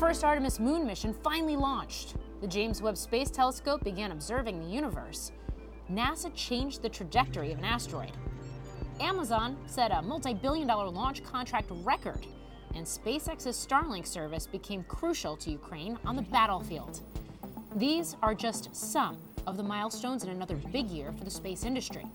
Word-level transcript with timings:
first 0.00 0.24
Artemis 0.24 0.58
moon 0.58 0.86
mission 0.86 1.12
finally 1.12 1.56
launched. 1.56 2.14
The 2.40 2.46
James 2.46 2.80
Webb 2.80 2.96
Space 2.96 3.30
Telescope 3.30 3.84
began 3.84 4.12
observing 4.12 4.58
the 4.58 4.66
universe. 4.66 5.30
NASA 5.92 6.34
changed 6.34 6.80
the 6.80 6.88
trajectory 6.88 7.52
of 7.52 7.58
an 7.58 7.66
asteroid. 7.66 8.12
Amazon 8.98 9.58
set 9.66 9.92
a 9.92 10.00
multi 10.00 10.32
billion 10.32 10.66
dollar 10.66 10.88
launch 10.88 11.22
contract 11.22 11.68
record, 11.84 12.26
and 12.74 12.86
SpaceX's 12.86 13.66
Starlink 13.66 14.06
service 14.06 14.46
became 14.46 14.84
crucial 14.84 15.36
to 15.36 15.50
Ukraine 15.50 15.98
on 16.06 16.16
the 16.16 16.22
battlefield. 16.22 17.00
These 17.76 18.16
are 18.22 18.34
just 18.34 18.74
some 18.74 19.18
of 19.46 19.58
the 19.58 19.62
milestones 19.62 20.24
in 20.24 20.30
another 20.30 20.56
big 20.72 20.88
year 20.88 21.12
for 21.12 21.24
the 21.24 21.30
space 21.30 21.64
industry. 21.64 22.06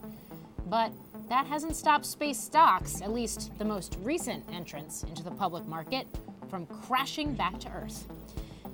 But 0.66 0.92
that 1.30 1.46
hasn't 1.46 1.76
stopped 1.76 2.08
space 2.08 2.40
stocks, 2.40 3.04
at 3.04 3.14
least 3.14 3.52
the 3.60 3.66
most 3.66 4.00
recent 4.02 4.44
entrance 4.52 5.04
into 5.04 5.22
the 5.22 5.30
public 5.30 5.68
market, 5.68 6.08
from 6.56 6.66
crashing 6.68 7.34
back 7.34 7.60
to 7.60 7.70
Earth. 7.74 8.08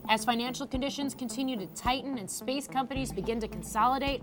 As 0.07 0.23
financial 0.23 0.67
conditions 0.67 1.15
continue 1.15 1.57
to 1.57 1.65
tighten 1.73 2.19
and 2.19 2.29
space 2.29 2.67
companies 2.67 3.11
begin 3.11 3.39
to 3.39 3.47
consolidate, 3.47 4.21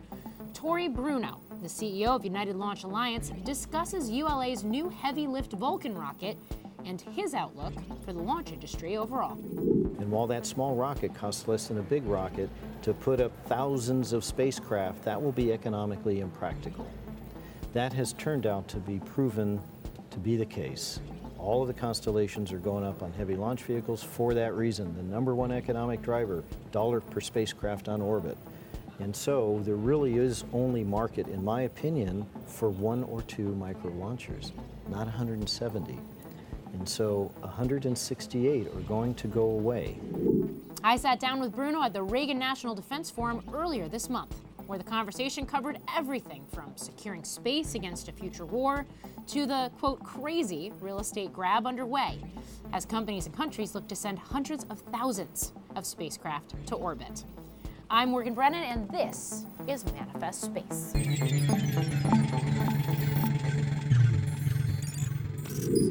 Tory 0.55 0.87
Bruno, 0.87 1.41
the 1.61 1.67
CEO 1.67 2.11
of 2.15 2.25
United 2.25 2.55
Launch 2.55 2.85
Alliance, 2.85 3.33
discusses 3.43 4.11
ULA's 4.11 4.63
new 4.63 4.89
heavy 4.89 5.27
lift 5.27 5.55
Vulcan 5.55 5.99
rocket 5.99 6.39
and 6.85 7.01
his 7.01 7.35
outlook 7.35 7.75
for 8.05 8.13
the 8.13 8.23
launch 8.23 8.53
industry 8.53 8.97
overall. 8.97 9.37
And 9.37 10.09
while 10.09 10.29
that 10.29 10.47
small 10.47 10.77
rocket 10.77 11.13
costs 11.13 11.49
less 11.49 11.67
than 11.67 11.79
a 11.79 11.83
big 11.83 12.05
rocket, 12.05 12.49
to 12.83 12.95
put 12.95 13.21
up 13.21 13.33
thousands 13.47 14.13
of 14.13 14.23
spacecraft, 14.23 15.03
that 15.03 15.21
will 15.21 15.33
be 15.33 15.53
economically 15.53 16.21
impractical. 16.21 16.89
That 17.73 17.93
has 17.95 18.13
turned 18.13 18.47
out 18.47 18.69
to 18.69 18.77
be 18.77 19.01
proven 19.01 19.61
to 20.11 20.19
be 20.21 20.37
the 20.37 20.47
case. 20.47 21.01
All 21.39 21.63
of 21.63 21.69
the 21.69 21.75
constellations 21.75 22.53
are 22.53 22.59
going 22.59 22.85
up 22.85 23.03
on 23.03 23.13
heavy 23.13 23.37
launch 23.37 23.63
vehicles 23.63 24.03
for 24.03 24.35
that 24.35 24.55
reason. 24.55 24.95
The 24.97 25.03
number 25.03 25.35
one 25.35 25.53
economic 25.53 26.03
driver, 26.03 26.43
dollar 26.73 27.01
per 27.01 27.21
spacecraft 27.21 27.89
on 27.89 28.01
orbit. 28.01 28.37
And 29.01 29.15
so 29.15 29.61
there 29.65 29.77
really 29.77 30.19
is 30.19 30.45
only 30.53 30.83
market, 30.83 31.29
in 31.29 31.45
my 31.45 31.63
opinion, 31.63 32.27
for 32.47 32.69
one 32.69 33.05
or 33.05 33.23
two 33.23 33.55
micro 33.55 33.93
launchers, 33.93 34.53
not 34.89 35.05
170. 35.07 35.97
And 36.73 36.89
so 36.89 37.31
168 37.41 38.67
are 38.67 38.81
going 38.81 39.15
to 39.15 39.29
go 39.29 39.43
away. 39.43 39.97
I 40.83 40.97
sat 40.97 41.21
down 41.21 41.41
with 41.41 41.55
Bruno 41.55 41.83
at 41.83 41.93
the 41.93 42.03
Reagan 42.03 42.39
National 42.39 42.75
Defense 42.75 43.11
Forum 43.11 43.43
earlier 43.55 43.89
this 43.89 44.11
month, 44.11 44.35
where 44.69 44.77
the 44.77 44.85
conversation 44.85 45.47
covered 45.47 45.79
everything 45.97 46.45
from 46.53 46.71
securing 46.77 47.25
space 47.25 47.75
against 47.75 48.07
a 48.11 48.13
future 48.13 48.45
war 48.45 48.87
to 49.27 49.47
the 49.47 49.71
quote 49.79 49.99
crazy 50.05 50.71
real 50.83 51.01
estate 51.01 51.33
grab 51.33 51.67
underway 51.67 52.19
as 52.75 52.85
companies 52.85 53.25
and 53.25 53.35
countries 53.35 53.75
look 53.75 53.89
to 53.89 53.97
send 53.97 54.19
hundreds 54.19 54.65
of 54.65 54.79
thousands 54.93 55.55
of 55.75 55.87
spacecraft 55.87 56.55
to 56.67 56.75
orbit. 56.75 57.25
I'm 57.89 58.11
Morgan 58.11 58.35
Brennan, 58.35 58.63
and 58.63 58.91
this 58.91 59.47
is 59.67 59.87
Manifest 59.95 60.43
Space. 60.43 60.93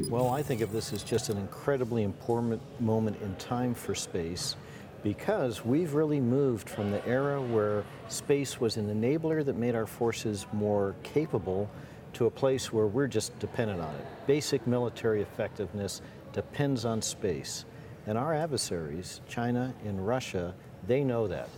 Well, 0.08 0.28
I 0.28 0.40
think 0.40 0.60
of 0.60 0.70
this 0.70 0.92
as 0.92 1.02
just 1.02 1.30
an 1.30 1.36
incredibly 1.36 2.04
important 2.04 2.62
moment 2.80 3.20
in 3.22 3.34
time 3.36 3.74
for 3.74 3.96
space 3.96 4.54
because 5.02 5.64
we've 5.64 5.94
really 5.94 6.20
moved 6.20 6.68
from 6.68 6.90
the 6.90 7.06
era 7.06 7.40
where 7.40 7.84
space 8.08 8.60
was 8.60 8.76
an 8.76 8.88
enabler 8.88 9.44
that 9.44 9.56
made 9.56 9.74
our 9.74 9.86
forces 9.86 10.46
more 10.52 10.94
capable 11.02 11.70
to 12.14 12.26
a 12.26 12.30
place 12.30 12.72
where 12.72 12.86
we're 12.86 13.06
just 13.06 13.38
dependent 13.38 13.80
on 13.80 13.94
it. 13.94 14.06
Basic 14.26 14.66
military 14.66 15.22
effectiveness 15.22 16.02
depends 16.32 16.84
on 16.84 17.00
space. 17.02 17.64
And 18.06 18.16
our 18.16 18.34
adversaries, 18.34 19.20
China 19.28 19.74
and 19.84 20.06
Russia, 20.06 20.54
they 20.86 21.04
know 21.04 21.28
that. 21.28 21.48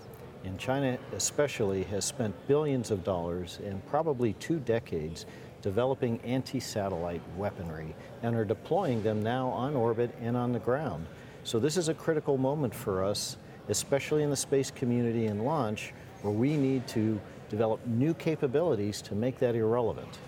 And 0.45 0.59
China 0.59 0.99
especially 1.13 1.85
has 1.85 2.05
spent 2.05 2.35
billions 2.49 2.91
of 2.91 3.05
dollars 3.05 3.59
in 3.65 3.81
probably 3.89 4.33
two 4.35 4.59
decades 4.59 5.27
developing 5.63 6.19
anti-satellite 6.25 7.21
weaponry 7.37 7.95
and 8.23 8.35
are 8.35 8.45
deploying 8.45 9.03
them 9.03 9.23
now 9.23 9.49
on 9.49 9.77
orbit 9.77 10.15
and 10.21 10.37
on 10.37 10.53
the 10.53 10.59
ground. 10.59 11.07
So 11.45 11.59
this 11.59 11.77
is 11.77 11.89
a 11.89 11.95
critical 11.95 12.37
moment 12.37 12.75
for 12.75 13.05
us, 13.05 13.37
especially 13.69 14.23
in 14.23 14.31
the 14.31 14.37
space 14.37 14.71
community 14.71 15.27
and 15.27 15.45
launch, 15.45 15.93
where 16.23 16.33
we 16.33 16.57
need 16.57 16.87
to 16.89 17.21
develop 17.49 17.85
new 17.87 18.15
capabilities 18.15 19.03
to 19.03 19.15
make 19.15 19.39
that 19.39 19.55
irrelevant. 19.55 20.19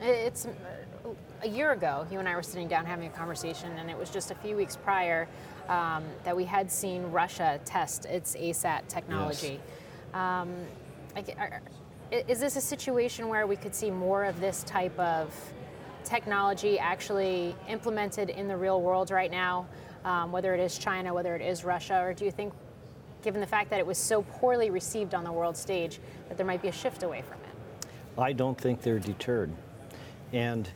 It's 0.00 0.46
a 1.42 1.48
year 1.48 1.72
ago, 1.72 2.06
you 2.10 2.18
and 2.18 2.28
I 2.28 2.34
were 2.34 2.42
sitting 2.42 2.68
down 2.68 2.84
having 2.84 3.06
a 3.06 3.10
conversation, 3.10 3.70
and 3.78 3.90
it 3.90 3.96
was 3.96 4.10
just 4.10 4.30
a 4.30 4.34
few 4.34 4.56
weeks 4.56 4.76
prior 4.76 5.28
um, 5.68 6.04
that 6.24 6.36
we 6.36 6.44
had 6.44 6.70
seen 6.70 7.02
Russia 7.04 7.60
test 7.64 8.04
its 8.06 8.34
ASAT 8.36 8.88
technology. 8.88 9.60
Yes. 10.12 10.14
Um, 10.14 10.54
is 12.10 12.40
this 12.40 12.56
a 12.56 12.60
situation 12.60 13.28
where 13.28 13.46
we 13.46 13.56
could 13.56 13.74
see 13.74 13.90
more 13.90 14.24
of 14.24 14.38
this 14.40 14.62
type 14.64 14.96
of 14.98 15.34
technology 16.04 16.78
actually 16.78 17.54
implemented 17.68 18.30
in 18.30 18.48
the 18.48 18.56
real 18.56 18.80
world 18.80 19.10
right 19.10 19.30
now, 19.30 19.66
um, 20.06 20.32
whether 20.32 20.54
it 20.54 20.60
is 20.60 20.78
China, 20.78 21.12
whether 21.12 21.36
it 21.36 21.42
is 21.42 21.64
Russia, 21.64 22.00
or 22.00 22.14
do 22.14 22.24
you 22.24 22.30
think, 22.30 22.54
given 23.22 23.42
the 23.42 23.46
fact 23.46 23.68
that 23.68 23.78
it 23.78 23.86
was 23.86 23.98
so 23.98 24.22
poorly 24.22 24.70
received 24.70 25.14
on 25.14 25.24
the 25.24 25.32
world 25.32 25.56
stage, 25.56 26.00
that 26.28 26.38
there 26.38 26.46
might 26.46 26.62
be 26.62 26.68
a 26.68 26.72
shift 26.72 27.02
away 27.02 27.22
from 27.22 27.38
it? 27.40 27.88
I 28.18 28.32
don't 28.32 28.58
think 28.58 28.80
they're 28.80 28.98
deterred. 28.98 29.52
And, 30.32 30.70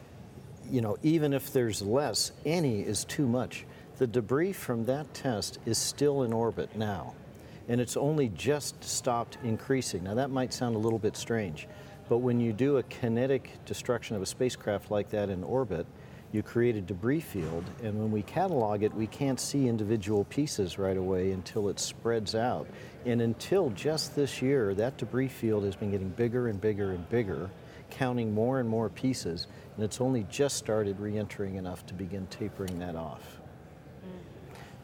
you 0.71 0.83
know, 0.83 0.99
even 1.03 1.33
if 1.33 1.53
there's 1.53 1.81
less, 1.81 2.33
any 2.45 2.81
is 2.83 3.07
too 3.07 3.27
much. 3.27 3.65
The 3.97 4.07
debris 4.07 4.53
from 4.53 4.85
that 4.85 5.15
test 5.15 5.59
is 5.65 5.79
still 5.79 6.25
in 6.25 6.33
orbit 6.35 6.77
now 6.77 7.15
and 7.71 7.81
it's 7.81 7.97
only 7.97 8.31
just 8.31 8.83
stopped 8.83 9.39
increasing. 9.45 10.03
Now, 10.03 10.15
that 10.15 10.29
might 10.29 10.53
sound 10.53 10.75
a 10.75 10.79
little 10.79 10.99
bit 10.99 11.17
strange, 11.17 11.69
but 12.09 12.19
when 12.19 12.41
you 12.41 12.53
do 12.53 12.79
a 12.79 12.83
kinetic 12.83 13.65
destruction 13.65 14.17
of 14.17 14.23
a 14.23 14.27
spacecraft 14.27 14.91
like 14.91 15.09
that 15.11 15.31
in 15.31 15.45
orbit, 15.45 15.87
you 16.33 16.43
create 16.43 16.77
a 16.77 16.81
debris 16.81 17.21
field, 17.21 17.65
and 17.83 17.99
when 17.99 18.13
we 18.13 18.23
catalog 18.23 18.85
it, 18.85 18.95
we 18.95 19.09
can't 19.09 19.41
see 19.41 19.67
individual 19.67 20.25
pieces 20.25 20.79
right 20.79 20.97
away 20.97 21.33
until 21.33 21.69
it 21.69 21.81
spreads 21.81 22.37
out. 22.37 22.69
And 23.05 23.21
until 23.21 23.71
just 23.71 24.15
this 24.15 24.41
year, 24.41 24.73
that 24.75 24.97
debris 24.97 25.29
field 25.29 25.65
has 25.65 25.75
been 25.75 25.91
getting 25.91 26.11
bigger 26.11 26.47
and 26.47 26.61
bigger 26.61 26.93
and 26.93 27.09
bigger, 27.09 27.51
counting 27.91 28.33
more 28.33 28.61
and 28.61 28.69
more 28.69 28.89
pieces, 28.89 29.49
and 29.75 29.85
it's 29.85 30.01
only 30.01 30.25
just 30.31 30.57
started 30.57 31.01
re 31.01 31.19
entering 31.19 31.57
enough 31.57 31.85
to 31.87 31.95
begin 31.95 32.27
tapering 32.29 32.79
that 32.79 32.95
off. 32.95 33.41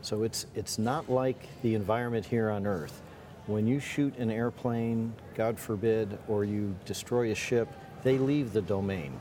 So 0.03 0.23
it's, 0.23 0.47
it's 0.55 0.79
not 0.79 1.11
like 1.11 1.49
the 1.63 1.75
environment 1.75 2.27
here 2.27 2.51
on 2.51 2.67
Earth. 2.67 3.03
When 3.47 3.67
you 3.67 3.79
shoot 3.79 4.17
an 4.19 4.31
airplane, 4.31 5.15
God 5.37 5.59
forbid, 5.59 6.19
or 6.27 6.45
you 6.45 6.75
destroy 6.85 7.31
a 7.31 7.35
ship, 7.35 7.69
they 8.03 8.19
leave 8.19 8.53
the 8.53 8.63
domain. 8.63 9.13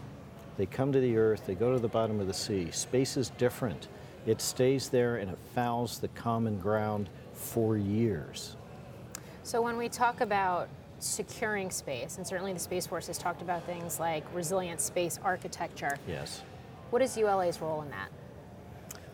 They 0.58 0.66
come 0.66 0.92
to 0.92 1.00
the 1.00 1.18
Earth, 1.18 1.46
they 1.46 1.56
go 1.56 1.74
to 1.74 1.80
the 1.80 1.88
bottom 1.88 2.20
of 2.20 2.28
the 2.28 2.34
sea. 2.34 2.72
Space 2.72 3.18
is 3.18 3.30
different. 3.32 3.88
It 4.26 4.42
stays 4.42 4.90
there 4.90 5.18
and 5.18 5.30
it 5.30 5.38
fouls 5.54 6.00
the 6.00 6.08
common 6.10 6.60
ground 6.60 7.10
for 7.34 7.78
years. 7.78 8.56
So 9.44 9.62
when 9.62 9.78
we 9.78 9.90
talk 9.90 10.22
about 10.22 10.70
securing 11.00 11.70
space, 11.70 12.18
and 12.18 12.26
certainly 12.26 12.54
the 12.54 12.60
Space 12.60 12.88
Force 12.88 13.08
has 13.08 13.18
talked 13.18 13.42
about 13.42 13.64
things 13.66 14.00
like 14.00 14.24
resilient 14.34 14.82
space 14.82 15.20
architecture. 15.24 15.98
Yes. 16.08 16.42
What 16.90 17.02
is 17.02 17.18
ULA's 17.18 17.62
role 17.62 17.82
in 17.82 17.90
that? 17.92 18.10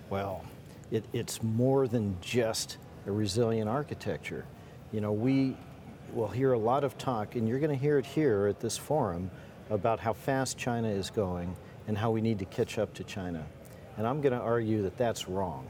Well, 0.09 0.43
it, 0.91 1.05
it's 1.13 1.41
more 1.41 1.87
than 1.87 2.17
just 2.21 2.77
a 3.07 3.11
resilient 3.11 3.69
architecture. 3.69 4.45
You 4.91 5.01
know, 5.01 5.11
we 5.11 5.55
will 6.13 6.27
hear 6.27 6.53
a 6.53 6.59
lot 6.59 6.83
of 6.83 6.97
talk, 6.97 7.35
and 7.35 7.47
you're 7.47 7.59
going 7.59 7.71
to 7.71 7.81
hear 7.81 7.97
it 7.97 8.05
here 8.05 8.47
at 8.47 8.59
this 8.59 8.77
forum, 8.77 9.31
about 9.71 10.01
how 10.01 10.13
fast 10.13 10.57
China 10.57 10.89
is 10.89 11.09
going 11.09 11.55
and 11.87 11.97
how 11.97 12.11
we 12.11 12.21
need 12.21 12.37
to 12.39 12.45
catch 12.45 12.77
up 12.77 12.93
to 12.93 13.03
China. 13.03 13.45
And 13.97 14.05
I'm 14.05 14.21
going 14.21 14.33
to 14.33 14.39
argue 14.39 14.83
that 14.83 14.97
that's 14.97 15.27
wrong. 15.27 15.67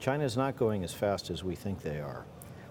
China 0.00 0.24
is 0.24 0.36
not 0.36 0.56
going 0.56 0.84
as 0.84 0.92
fast 0.92 1.30
as 1.30 1.42
we 1.42 1.54
think 1.54 1.80
they 1.80 2.00
are. 2.00 2.24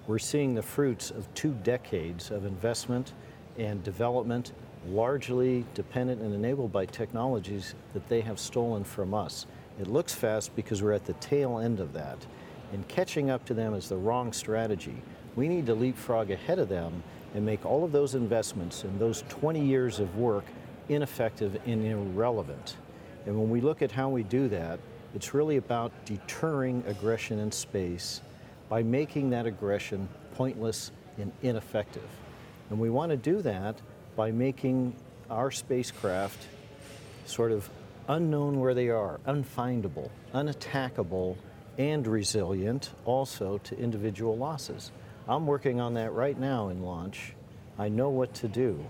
We're 0.05 0.19
seeing 0.19 0.53
the 0.53 0.61
fruits 0.61 1.09
of 1.09 1.33
two 1.33 1.53
decades 1.63 2.29
of 2.29 2.45
investment 2.45 3.13
and 3.57 3.81
development, 3.83 4.51
largely 4.87 5.65
dependent 5.73 6.21
and 6.21 6.33
enabled 6.33 6.73
by 6.73 6.85
technologies 6.85 7.73
that 7.93 8.07
they 8.09 8.19
have 8.21 8.37
stolen 8.37 8.83
from 8.83 9.13
us. 9.13 9.47
It 9.79 9.87
looks 9.87 10.13
fast 10.13 10.53
because 10.55 10.83
we're 10.83 10.91
at 10.91 11.05
the 11.05 11.13
tail 11.13 11.59
end 11.59 11.79
of 11.79 11.93
that. 11.93 12.17
And 12.73 12.85
catching 12.89 13.29
up 13.29 13.45
to 13.45 13.53
them 13.53 13.73
is 13.73 13.87
the 13.87 13.95
wrong 13.95 14.33
strategy. 14.33 15.01
We 15.35 15.47
need 15.47 15.65
to 15.67 15.73
leapfrog 15.73 16.31
ahead 16.31 16.59
of 16.59 16.69
them 16.69 17.01
and 17.33 17.45
make 17.45 17.65
all 17.65 17.83
of 17.83 17.91
those 17.91 18.15
investments 18.15 18.83
and 18.83 18.99
those 18.99 19.23
20 19.29 19.63
years 19.63 19.99
of 19.99 20.17
work 20.17 20.45
ineffective 20.89 21.59
and 21.65 21.85
irrelevant. 21.85 22.77
And 23.25 23.37
when 23.37 23.49
we 23.49 23.61
look 23.61 23.81
at 23.81 23.91
how 23.91 24.09
we 24.09 24.23
do 24.23 24.47
that, 24.49 24.79
it's 25.15 25.33
really 25.33 25.57
about 25.57 25.91
deterring 26.05 26.83
aggression 26.87 27.39
in 27.39 27.51
space 27.51 28.21
by 28.69 28.83
making 28.83 29.29
that 29.31 29.45
aggression 29.45 30.09
pointless 30.35 30.91
and 31.17 31.31
ineffective. 31.41 32.07
And 32.69 32.79
we 32.79 32.89
want 32.89 33.11
to 33.11 33.17
do 33.17 33.41
that 33.43 33.75
by 34.15 34.31
making 34.31 34.95
our 35.29 35.51
spacecraft 35.51 36.47
sort 37.25 37.51
of 37.51 37.69
unknown 38.07 38.59
where 38.59 38.73
they 38.73 38.89
are, 38.89 39.19
unfindable, 39.27 40.09
unattackable, 40.33 41.37
and 41.77 42.05
resilient 42.05 42.91
also 43.05 43.59
to 43.59 43.77
individual 43.77 44.37
losses. 44.37 44.91
I'm 45.27 45.47
working 45.47 45.79
on 45.79 45.93
that 45.93 46.11
right 46.11 46.37
now 46.37 46.67
in 46.67 46.83
launch. 46.83 47.33
I 47.79 47.87
know 47.87 48.09
what 48.09 48.33
to 48.35 48.47
do. 48.47 48.85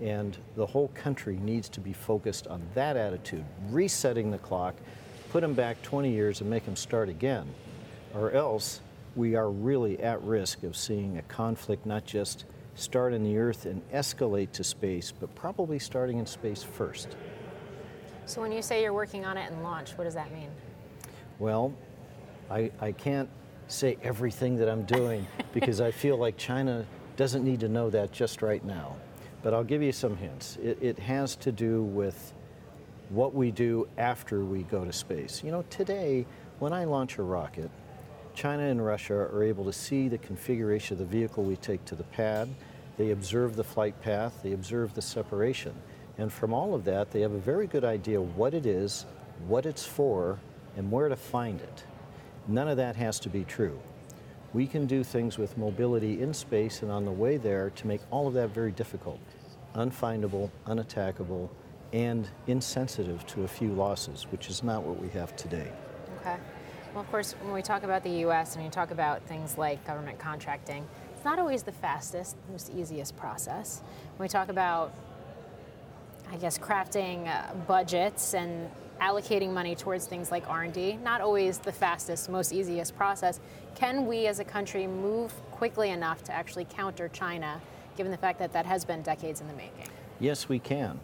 And 0.00 0.36
the 0.54 0.66
whole 0.66 0.88
country 0.88 1.36
needs 1.38 1.68
to 1.70 1.80
be 1.80 1.92
focused 1.92 2.46
on 2.46 2.62
that 2.74 2.96
attitude, 2.96 3.44
resetting 3.70 4.30
the 4.30 4.38
clock, 4.38 4.76
put 5.30 5.40
them 5.40 5.54
back 5.54 5.82
20 5.82 6.10
years 6.10 6.40
and 6.40 6.48
make 6.48 6.64
them 6.64 6.76
start 6.76 7.08
again. 7.08 7.46
Or 8.14 8.30
else 8.30 8.80
we 9.16 9.34
are 9.34 9.50
really 9.50 9.98
at 10.00 10.22
risk 10.22 10.62
of 10.62 10.76
seeing 10.76 11.18
a 11.18 11.22
conflict 11.22 11.84
not 11.84 12.04
just 12.04 12.44
start 12.76 13.12
in 13.12 13.24
the 13.24 13.36
Earth 13.36 13.66
and 13.66 13.82
escalate 13.90 14.52
to 14.52 14.62
space, 14.62 15.12
but 15.12 15.34
probably 15.34 15.80
starting 15.80 16.18
in 16.18 16.26
space 16.26 16.62
first. 16.62 17.16
So 18.26 18.40
when 18.40 18.52
you 18.52 18.62
say 18.62 18.82
you're 18.82 18.92
working 18.92 19.24
on 19.24 19.36
it 19.36 19.50
in 19.50 19.64
launch, 19.64 19.98
what 19.98 20.04
does 20.04 20.14
that 20.14 20.32
mean? 20.32 20.50
Well, 21.40 21.74
I, 22.48 22.70
I 22.80 22.92
can't 22.92 23.28
say 23.68 23.96
everything 24.02 24.56
that 24.56 24.68
I'm 24.68 24.82
doing 24.84 25.26
because 25.52 25.80
I 25.80 25.90
feel 25.90 26.16
like 26.16 26.36
China 26.36 26.84
doesn't 27.16 27.44
need 27.44 27.60
to 27.60 27.68
know 27.68 27.90
that 27.90 28.12
just 28.12 28.42
right 28.42 28.64
now. 28.64 28.96
But 29.42 29.54
I'll 29.54 29.64
give 29.64 29.82
you 29.82 29.92
some 29.92 30.16
hints. 30.16 30.58
It, 30.62 30.78
it 30.80 30.98
has 30.98 31.36
to 31.36 31.52
do 31.52 31.82
with 31.82 32.32
what 33.10 33.34
we 33.34 33.50
do 33.50 33.88
after 33.96 34.44
we 34.44 34.64
go 34.64 34.84
to 34.84 34.92
space. 34.92 35.42
You 35.44 35.52
know, 35.52 35.64
today, 35.70 36.26
when 36.58 36.72
I 36.72 36.84
launch 36.84 37.18
a 37.18 37.22
rocket, 37.22 37.70
China 38.34 38.64
and 38.64 38.84
Russia 38.84 39.14
are 39.14 39.42
able 39.42 39.64
to 39.64 39.72
see 39.72 40.08
the 40.08 40.18
configuration 40.18 40.94
of 40.94 40.98
the 40.98 41.04
vehicle 41.04 41.44
we 41.44 41.56
take 41.56 41.84
to 41.86 41.94
the 41.94 42.04
pad. 42.04 42.48
They 42.96 43.10
observe 43.10 43.56
the 43.56 43.64
flight 43.64 44.00
path, 44.02 44.40
they 44.42 44.52
observe 44.52 44.94
the 44.94 45.02
separation. 45.02 45.74
And 46.18 46.32
from 46.32 46.52
all 46.52 46.74
of 46.74 46.84
that, 46.84 47.10
they 47.10 47.20
have 47.20 47.32
a 47.32 47.38
very 47.38 47.66
good 47.66 47.84
idea 47.84 48.20
what 48.20 48.54
it 48.54 48.66
is, 48.66 49.06
what 49.46 49.66
it's 49.66 49.86
for, 49.86 50.38
and 50.76 50.90
where 50.90 51.08
to 51.08 51.16
find 51.16 51.60
it. 51.60 51.84
None 52.48 52.66
of 52.66 52.78
that 52.78 52.96
has 52.96 53.20
to 53.20 53.28
be 53.28 53.44
true. 53.44 53.78
We 54.54 54.66
can 54.66 54.86
do 54.86 55.04
things 55.04 55.36
with 55.36 55.58
mobility 55.58 56.22
in 56.22 56.32
space 56.32 56.80
and 56.80 56.90
on 56.90 57.04
the 57.04 57.12
way 57.12 57.36
there 57.36 57.68
to 57.68 57.86
make 57.86 58.00
all 58.10 58.26
of 58.26 58.32
that 58.34 58.48
very 58.48 58.72
difficult, 58.72 59.20
unfindable, 59.74 60.50
unattackable, 60.66 61.50
and 61.92 62.28
insensitive 62.46 63.26
to 63.26 63.44
a 63.44 63.48
few 63.48 63.72
losses, 63.72 64.26
which 64.30 64.48
is 64.48 64.62
not 64.62 64.82
what 64.82 64.98
we 64.98 65.08
have 65.10 65.36
today. 65.36 65.70
Okay. 66.20 66.36
Well, 66.94 67.02
of 67.02 67.10
course, 67.10 67.34
when 67.42 67.52
we 67.52 67.60
talk 67.60 67.82
about 67.82 68.02
the 68.02 68.20
U.S. 68.20 68.54
and 68.54 68.64
we 68.64 68.70
talk 68.70 68.90
about 68.90 69.22
things 69.24 69.58
like 69.58 69.86
government 69.86 70.18
contracting, 70.18 70.88
it's 71.14 71.24
not 71.26 71.38
always 71.38 71.62
the 71.62 71.72
fastest, 71.72 72.36
most 72.50 72.72
easiest 72.74 73.14
process. 73.14 73.82
When 74.16 74.24
we 74.24 74.28
talk 74.28 74.48
about, 74.48 74.94
I 76.30 76.36
guess, 76.36 76.56
crafting 76.56 77.28
uh, 77.28 77.52
budgets 77.66 78.32
and 78.32 78.70
allocating 79.00 79.52
money 79.52 79.74
towards 79.74 80.06
things 80.06 80.30
like 80.30 80.48
R&D, 80.48 80.98
not 81.02 81.20
always 81.20 81.58
the 81.58 81.72
fastest, 81.72 82.28
most 82.28 82.52
easiest 82.52 82.96
process. 82.96 83.40
Can 83.74 84.06
we 84.06 84.26
as 84.26 84.40
a 84.40 84.44
country 84.44 84.86
move 84.86 85.32
quickly 85.50 85.90
enough 85.90 86.22
to 86.24 86.32
actually 86.32 86.64
counter 86.64 87.08
China, 87.08 87.60
given 87.96 88.12
the 88.12 88.18
fact 88.18 88.38
that 88.38 88.52
that 88.52 88.66
has 88.66 88.84
been 88.84 89.02
decades 89.02 89.40
in 89.40 89.48
the 89.48 89.54
making? 89.54 89.88
Yes, 90.20 90.48
we 90.48 90.58
can. 90.58 90.98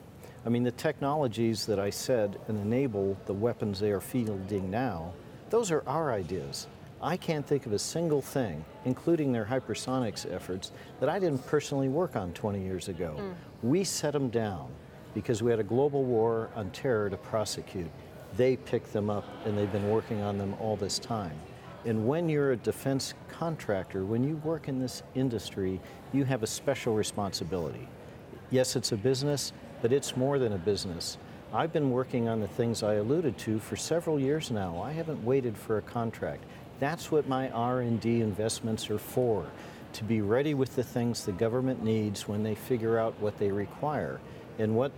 I 0.47 0.49
mean, 0.49 0.63
the 0.63 0.73
technologies 0.73 1.65
that 1.67 1.79
I 1.79 1.91
said 1.91 2.39
and 2.49 2.59
enable 2.59 3.17
the 3.27 3.33
weapons 3.33 3.81
they 3.81 3.93
are 3.93 4.01
fielding 4.01 4.71
now, 4.71 5.13
those 5.51 5.71
are 5.71 5.83
our 5.87 6.13
ideas. 6.13 6.67
I 7.01 7.17
can't 7.17 7.47
think 7.47 7.67
of 7.67 7.73
a 7.73 7.79
single 7.79 8.23
thing, 8.23 8.65
including 8.85 9.33
their 9.33 9.45
hypersonics 9.45 10.31
efforts, 10.33 10.73
that 11.01 11.09
I 11.09 11.19
didn't 11.19 11.47
personally 11.47 11.89
work 11.89 12.17
on 12.17 12.33
20 12.33 12.63
years 12.63 12.89
ago. 12.89 13.17
Mm. 13.19 13.35
We 13.63 13.85
set 13.85 14.13
them 14.13 14.31
down 14.31 14.69
because 15.15 15.43
we 15.43 15.51
had 15.51 15.61
a 15.61 15.65
global 15.65 16.05
war 16.05 16.51
on 16.55 16.71
terror 16.71 17.09
to 17.09 17.17
prosecute. 17.17 17.91
They 18.37 18.57
picked 18.57 18.93
them 18.93 19.09
up 19.09 19.25
and 19.47 19.57
they've 19.57 19.71
been 19.71 19.89
working 19.89 20.21
on 20.21 20.37
them 20.37 20.55
all 20.61 20.77
this 20.77 20.99
time. 20.99 21.39
And 21.87 22.07
when 22.07 22.29
you're 22.29 22.53
a 22.53 22.57
defense 22.57 23.15
contractor, 23.29 24.05
when 24.05 24.25
you 24.25 24.37
work 24.39 24.69
in 24.69 24.81
this 24.81 25.03
industry, 25.15 25.81
you 26.13 26.25
have 26.25 26.43
a 26.43 26.47
special 26.47 26.95
responsibility. 26.95 27.89
Yes, 28.51 28.75
it's 28.75 28.93
a 28.93 28.97
business, 28.97 29.53
but 29.83 29.93
it's 29.93 30.17
more 30.17 30.39
than 30.39 30.55
a 30.55 30.59
business. 30.59 31.19
I've 31.53 31.73
been 31.73 31.91
working 31.91 32.27
on 32.27 32.41
the 32.41 32.49
things 32.49 32.83
I 32.83 32.95
alluded 32.95 33.39
to 33.39 33.59
for 33.59 33.77
several 33.77 34.19
years 34.19 34.51
now. 34.51 34.83
I 34.83 34.93
haven't 34.93 35.25
waited 35.25 35.57
for 35.57 35.79
a 35.79 35.83
contract. 35.83 36.43
That's 36.81 37.13
what 37.13 37.29
my 37.29 37.51
R&D 37.51 38.21
investments 38.21 38.91
are 38.91 38.99
for, 38.99 39.47
to 39.93 40.05
be 40.05 40.21
ready 40.21 40.55
with 40.55 40.75
the 40.75 40.83
things 40.83 41.25
the 41.25 41.33
government 41.33 41.85
needs 41.85 42.27
when 42.27 42.43
they 42.43 42.55
figure 42.55 42.99
out 42.99 43.15
what 43.21 43.39
they 43.39 43.53
require. 43.53 44.21
And 44.59 44.77
what 44.77 44.93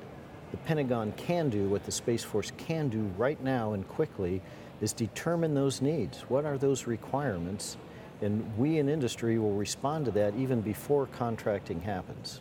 the 0.50 0.56
Pentagon 0.58 1.12
can 1.16 1.50
do, 1.50 1.68
what 1.68 1.84
the 1.84 1.92
Space 1.92 2.22
Force 2.22 2.52
can 2.56 2.88
do 2.88 3.10
right 3.16 3.42
now 3.42 3.72
and 3.72 3.86
quickly, 3.88 4.42
is 4.80 4.92
determine 4.92 5.54
those 5.54 5.80
needs. 5.80 6.20
What 6.28 6.44
are 6.44 6.58
those 6.58 6.86
requirements? 6.86 7.76
And 8.20 8.56
we 8.56 8.78
in 8.78 8.88
industry 8.88 9.38
will 9.38 9.54
respond 9.54 10.04
to 10.06 10.10
that 10.12 10.34
even 10.36 10.60
before 10.60 11.06
contracting 11.06 11.80
happens. 11.80 12.40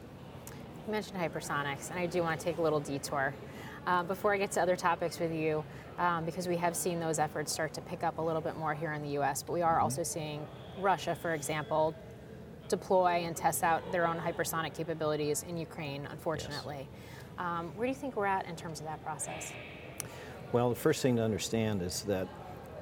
You 0.86 0.92
mentioned 0.92 1.20
hypersonics, 1.20 1.90
and 1.90 2.00
I 2.00 2.06
do 2.06 2.22
want 2.22 2.40
to 2.40 2.46
take 2.46 2.58
a 2.58 2.62
little 2.62 2.80
detour. 2.80 3.34
Uh, 3.88 4.04
before 4.04 4.34
I 4.34 4.38
get 4.38 4.52
to 4.52 4.62
other 4.62 4.76
topics 4.76 5.20
with 5.20 5.34
you, 5.34 5.64
um, 5.98 6.26
because 6.26 6.48
we 6.48 6.58
have 6.58 6.76
seen 6.76 7.00
those 7.00 7.20
efforts 7.20 7.52
start 7.52 7.74
to 7.76 7.82
pick 7.82 8.04
up 8.04 8.18
a 8.18 8.22
little 8.22 8.42
bit 8.42 8.58
more 8.58 8.74
here 8.74 8.94
in 8.94 9.02
the 9.02 9.20
US, 9.20 9.44
but 9.44 9.54
we 9.54 9.62
are 9.62 9.76
mm-hmm. 9.76 9.84
also 9.84 10.04
seeing 10.04 10.46
Russia, 10.80 11.16
for 11.16 11.34
example, 11.34 11.96
deploy 12.68 13.24
and 13.26 13.36
test 13.36 13.64
out 13.64 13.90
their 13.92 14.08
own 14.08 14.18
hypersonic 14.18 14.74
capabilities 14.74 15.44
in 15.48 15.58
Ukraine, 15.58 16.08
unfortunately. 16.12 16.88
Yes. 16.90 17.38
Um, 17.38 17.72
where 17.76 17.88
do 17.88 17.90
you 17.90 18.00
think 18.00 18.16
we're 18.16 18.26
at 18.26 18.46
in 18.48 18.56
terms 18.56 18.80
of 18.80 18.86
that 18.86 19.04
process? 19.04 19.52
Well, 20.52 20.70
the 20.70 20.76
first 20.76 21.02
thing 21.02 21.18
to 21.18 21.24
understand 21.24 21.82
is 21.82 22.04
that 22.04 22.28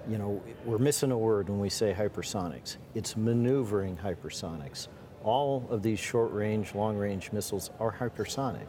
you 0.08 0.18
know, 0.18 0.42
we're 0.66 0.78
missing 0.78 1.12
a 1.12 1.18
word 1.18 1.50
when 1.50 1.60
we 1.60 1.70
say 1.70 1.96
hypersonics. 1.98 2.78
It's 2.94 3.16
maneuvering 3.16 3.98
hypersonics. 3.98 4.88
All 5.24 5.66
of 5.70 5.82
these 5.82 6.00
short 6.00 6.34
range, 6.34 6.76
long 6.76 6.98
range 6.98 7.32
missiles 7.32 7.72
are 7.80 7.92
hypersonic. 7.92 8.66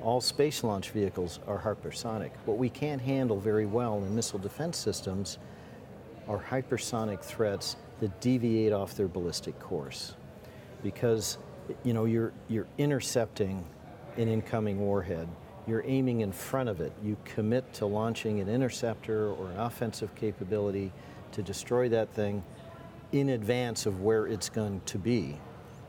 All 0.00 0.20
space 0.20 0.62
launch 0.62 0.90
vehicles 0.90 1.40
are 1.46 1.58
hypersonic. 1.58 2.30
What 2.44 2.56
we 2.56 2.70
can't 2.70 3.02
handle 3.02 3.38
very 3.38 3.66
well 3.66 3.98
in 3.98 4.14
missile 4.14 4.38
defense 4.38 4.78
systems 4.78 5.38
are 6.28 6.38
hypersonic 6.38 7.20
threats 7.20 7.76
that 7.98 8.20
deviate 8.20 8.72
off 8.72 8.94
their 8.94 9.08
ballistic 9.08 9.58
course 9.58 10.14
because 10.82 11.38
you 11.84 11.92
know 11.92 12.04
you're 12.04 12.32
you're 12.48 12.66
intercepting 12.78 13.64
an 14.16 14.28
incoming 14.28 14.80
warhead. 14.80 15.28
You're 15.66 15.84
aiming 15.86 16.22
in 16.22 16.32
front 16.32 16.68
of 16.68 16.80
it. 16.80 16.92
You 17.02 17.16
commit 17.24 17.72
to 17.74 17.86
launching 17.86 18.40
an 18.40 18.48
interceptor 18.48 19.30
or 19.30 19.50
an 19.50 19.60
offensive 19.60 20.14
capability 20.14 20.92
to 21.32 21.42
destroy 21.42 21.88
that 21.90 22.12
thing 22.12 22.42
in 23.12 23.30
advance 23.30 23.86
of 23.86 24.00
where 24.00 24.26
it's 24.26 24.48
going 24.48 24.80
to 24.86 24.98
be. 24.98 25.38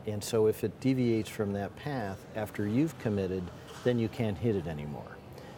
And 0.06 0.22
so 0.22 0.46
if 0.46 0.64
it 0.64 0.78
deviates 0.80 1.28
from 1.28 1.52
that 1.52 1.74
path 1.76 2.24
after 2.34 2.66
you've 2.66 2.98
committed, 2.98 3.42
then 3.84 3.98
you 3.98 4.08
can't 4.08 4.36
hit 4.36 4.56
it 4.56 4.66
anymore. 4.66 5.16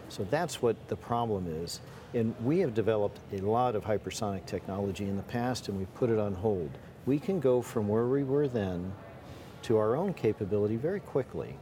So 0.09 0.27
that's 0.31 0.61
what 0.63 0.77
the 0.89 0.97
problem 0.97 1.47
is. 1.63 1.81
And 2.13 2.35
we 2.45 2.61
have 2.61 2.75
developed 2.75 3.19
a 3.33 3.39
lot 3.39 3.75
of 3.75 3.85
hypersonic 3.85 4.47
technology 4.47 5.05
in 5.05 5.17
the 5.17 5.23
past 5.25 5.69
and 5.69 5.79
we've 5.79 5.93
put 5.95 6.11
it 6.11 6.19
on 6.19 6.35
hold. 6.35 6.71
We 7.07 7.19
can 7.19 7.41
go 7.41 7.61
from 7.63 7.89
where 7.89 8.07
we 8.07 8.23
were 8.23 8.49
then 8.49 8.93
to 9.65 9.79
our 9.79 9.97
own 9.97 10.15
capability 10.15 10.77
very 10.77 11.01
quickly. 11.01 11.57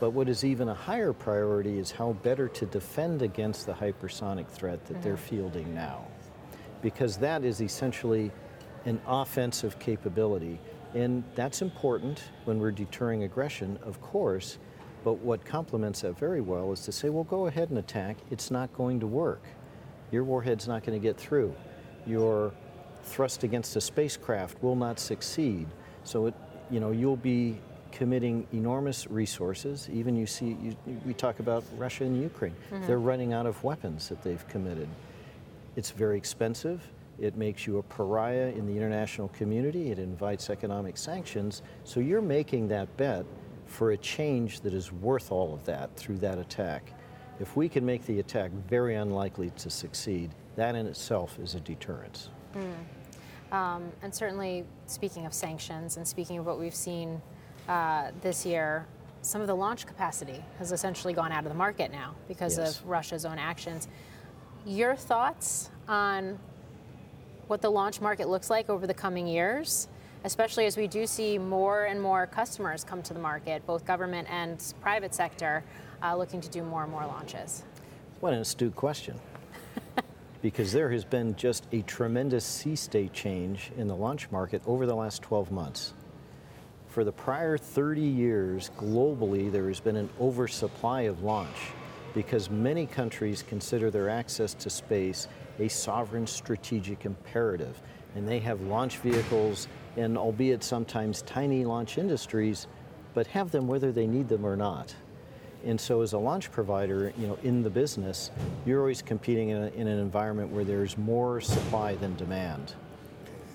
But 0.00 0.10
what 0.10 0.28
is 0.28 0.44
even 0.44 0.68
a 0.68 0.74
higher 0.74 1.12
priority 1.12 1.78
is 1.78 1.90
how 1.90 2.12
better 2.12 2.48
to 2.48 2.66
defend 2.66 3.22
against 3.22 3.66
the 3.66 3.72
hypersonic 3.72 4.48
threat 4.48 4.84
that 4.86 4.94
mm-hmm. 4.94 5.02
they're 5.02 5.16
fielding 5.16 5.74
now. 5.74 6.04
Because 6.82 7.16
that 7.18 7.44
is 7.44 7.62
essentially 7.62 8.30
an 8.84 9.00
offensive 9.06 9.78
capability. 9.78 10.60
And 10.94 11.24
that's 11.34 11.62
important 11.62 12.22
when 12.44 12.58
we're 12.58 12.72
deterring 12.72 13.22
aggression, 13.22 13.78
of 13.82 14.00
course. 14.00 14.58
But 15.04 15.14
what 15.18 15.44
complements 15.44 16.00
that 16.02 16.18
very 16.18 16.40
well 16.40 16.72
is 16.72 16.80
to 16.82 16.92
say, 16.92 17.08
well, 17.08 17.24
go 17.24 17.46
ahead 17.46 17.70
and 17.70 17.78
attack. 17.78 18.16
It's 18.30 18.50
not 18.50 18.72
going 18.74 19.00
to 19.00 19.06
work. 19.06 19.42
Your 20.10 20.24
warhead's 20.24 20.66
not 20.68 20.84
going 20.84 20.98
to 20.98 21.02
get 21.02 21.16
through. 21.16 21.54
Your 22.06 22.52
thrust 23.04 23.44
against 23.44 23.76
a 23.76 23.80
spacecraft 23.80 24.62
will 24.62 24.76
not 24.76 24.98
succeed. 24.98 25.66
So 26.04 26.26
it 26.26 26.34
you 26.70 26.80
know, 26.80 26.90
you'll 26.90 27.16
be 27.16 27.58
committing 27.92 28.46
enormous 28.52 29.06
resources. 29.08 29.88
Even 29.92 30.16
you 30.16 30.26
see, 30.26 30.56
you, 30.62 30.76
we 31.06 31.14
talk 31.14 31.38
about 31.38 31.64
Russia 31.76 32.04
and 32.04 32.20
Ukraine. 32.20 32.54
Mm-hmm. 32.72 32.86
They're 32.86 32.98
running 32.98 33.32
out 33.32 33.46
of 33.46 33.62
weapons 33.62 34.08
that 34.08 34.22
they've 34.22 34.46
committed. 34.48 34.88
It's 35.76 35.90
very 35.90 36.16
expensive. 36.16 36.82
It 37.20 37.36
makes 37.36 37.66
you 37.66 37.78
a 37.78 37.82
pariah 37.82 38.48
in 38.48 38.66
the 38.66 38.76
international 38.76 39.28
community. 39.28 39.92
It 39.92 40.00
invites 40.00 40.50
economic 40.50 40.96
sanctions. 40.96 41.62
So 41.84 42.00
you're 42.00 42.20
making 42.20 42.68
that 42.68 42.94
bet 42.96 43.24
for 43.66 43.92
a 43.92 43.96
change 43.96 44.60
that 44.60 44.74
is 44.74 44.92
worth 44.92 45.30
all 45.30 45.54
of 45.54 45.64
that 45.64 45.94
through 45.96 46.18
that 46.18 46.38
attack. 46.38 46.92
If 47.40 47.56
we 47.56 47.68
can 47.68 47.84
make 47.86 48.04
the 48.06 48.20
attack 48.20 48.50
very 48.68 48.96
unlikely 48.96 49.50
to 49.58 49.70
succeed, 49.70 50.30
that 50.56 50.74
in 50.74 50.86
itself 50.86 51.38
is 51.38 51.54
a 51.54 51.60
deterrence. 51.60 52.28
Mm. 52.54 52.72
Um, 53.54 53.92
and 54.02 54.12
certainly, 54.12 54.64
speaking 54.86 55.26
of 55.26 55.32
sanctions 55.32 55.96
and 55.96 56.06
speaking 56.06 56.38
of 56.38 56.46
what 56.46 56.58
we've 56.58 56.74
seen 56.74 57.22
uh, 57.68 58.10
this 58.20 58.44
year, 58.44 58.84
some 59.22 59.40
of 59.40 59.46
the 59.46 59.54
launch 59.54 59.86
capacity 59.86 60.42
has 60.58 60.72
essentially 60.72 61.14
gone 61.14 61.30
out 61.30 61.44
of 61.44 61.50
the 61.50 61.56
market 61.56 61.92
now 61.92 62.16
because 62.26 62.58
yes. 62.58 62.80
of 62.80 62.86
Russia's 62.88 63.24
own 63.24 63.38
actions. 63.38 63.86
Your 64.66 64.96
thoughts 64.96 65.70
on 65.86 66.36
what 67.46 67.62
the 67.62 67.70
launch 67.70 68.00
market 68.00 68.28
looks 68.28 68.50
like 68.50 68.68
over 68.68 68.88
the 68.88 68.94
coming 68.94 69.28
years, 69.28 69.86
especially 70.24 70.66
as 70.66 70.76
we 70.76 70.88
do 70.88 71.06
see 71.06 71.38
more 71.38 71.84
and 71.84 72.02
more 72.02 72.26
customers 72.26 72.82
come 72.82 73.04
to 73.04 73.14
the 73.14 73.20
market, 73.20 73.64
both 73.66 73.84
government 73.84 74.26
and 74.32 74.74
private 74.80 75.14
sector, 75.14 75.62
uh, 76.02 76.16
looking 76.16 76.40
to 76.40 76.48
do 76.48 76.64
more 76.64 76.82
and 76.82 76.90
more 76.90 77.06
launches? 77.06 77.62
What 78.18 78.32
an 78.32 78.40
astute 78.40 78.74
question. 78.74 79.14
Because 80.44 80.72
there 80.72 80.90
has 80.90 81.06
been 81.06 81.34
just 81.36 81.66
a 81.72 81.80
tremendous 81.84 82.44
sea 82.44 82.76
state 82.76 83.14
change 83.14 83.72
in 83.78 83.88
the 83.88 83.96
launch 83.96 84.30
market 84.30 84.60
over 84.66 84.84
the 84.84 84.94
last 84.94 85.22
12 85.22 85.50
months. 85.50 85.94
For 86.88 87.02
the 87.02 87.12
prior 87.12 87.56
30 87.56 88.02
years, 88.02 88.70
globally, 88.76 89.50
there 89.50 89.68
has 89.68 89.80
been 89.80 89.96
an 89.96 90.10
oversupply 90.20 91.02
of 91.04 91.22
launch 91.22 91.56
because 92.12 92.50
many 92.50 92.84
countries 92.84 93.42
consider 93.42 93.90
their 93.90 94.10
access 94.10 94.52
to 94.52 94.68
space 94.68 95.28
a 95.60 95.68
sovereign 95.68 96.26
strategic 96.26 97.06
imperative. 97.06 97.80
And 98.14 98.28
they 98.28 98.40
have 98.40 98.60
launch 98.60 98.98
vehicles 98.98 99.66
and, 99.96 100.18
albeit 100.18 100.62
sometimes 100.62 101.22
tiny 101.22 101.64
launch 101.64 101.96
industries, 101.96 102.66
but 103.14 103.26
have 103.28 103.50
them 103.50 103.66
whether 103.66 103.92
they 103.92 104.06
need 104.06 104.28
them 104.28 104.44
or 104.44 104.56
not. 104.56 104.94
And 105.64 105.80
so, 105.80 106.02
as 106.02 106.12
a 106.12 106.18
launch 106.18 106.52
provider, 106.52 107.12
you 107.16 107.26
know, 107.26 107.38
in 107.42 107.62
the 107.62 107.70
business, 107.70 108.30
you're 108.66 108.80
always 108.80 109.00
competing 109.00 109.48
in, 109.48 109.62
a, 109.62 109.66
in 109.68 109.88
an 109.88 109.98
environment 109.98 110.50
where 110.50 110.64
there's 110.64 110.98
more 110.98 111.40
supply 111.40 111.94
than 111.94 112.14
demand. 112.16 112.74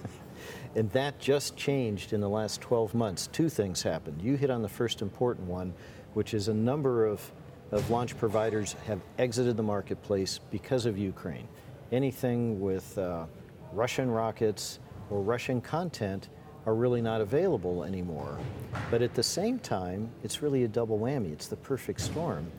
and 0.75 0.91
that 0.91 1.19
just 1.19 1.55
changed 1.55 2.11
in 2.11 2.19
the 2.19 2.29
last 2.29 2.61
12 2.61 2.95
months. 2.95 3.27
Two 3.27 3.47
things 3.47 3.83
happened. 3.83 4.21
You 4.23 4.37
hit 4.37 4.49
on 4.49 4.63
the 4.63 4.69
first 4.69 5.03
important 5.03 5.47
one, 5.47 5.71
which 6.15 6.33
is 6.33 6.47
a 6.47 6.53
number 6.53 7.05
of, 7.05 7.31
of 7.71 7.87
launch 7.91 8.17
providers 8.17 8.75
have 8.87 9.01
exited 9.19 9.55
the 9.55 9.63
marketplace 9.63 10.39
because 10.49 10.87
of 10.87 10.97
Ukraine. 10.97 11.47
Anything 11.91 12.59
with 12.59 12.97
uh, 12.97 13.25
Russian 13.71 14.09
rockets 14.09 14.79
or 15.11 15.21
Russian 15.21 15.61
content 15.61 16.29
are 16.69 16.75
really 16.75 17.01
not 17.01 17.19
available 17.19 17.83
anymore. 17.83 18.37
But 18.91 19.01
at 19.01 19.15
the 19.15 19.23
same 19.23 19.57
time, 19.57 20.11
it's 20.23 20.43
really 20.43 20.65
a 20.65 20.67
double 20.67 20.99
whammy. 20.99 21.31
It's 21.33 21.47
the 21.47 21.55
perfect 21.55 21.99
storm. 21.99 22.51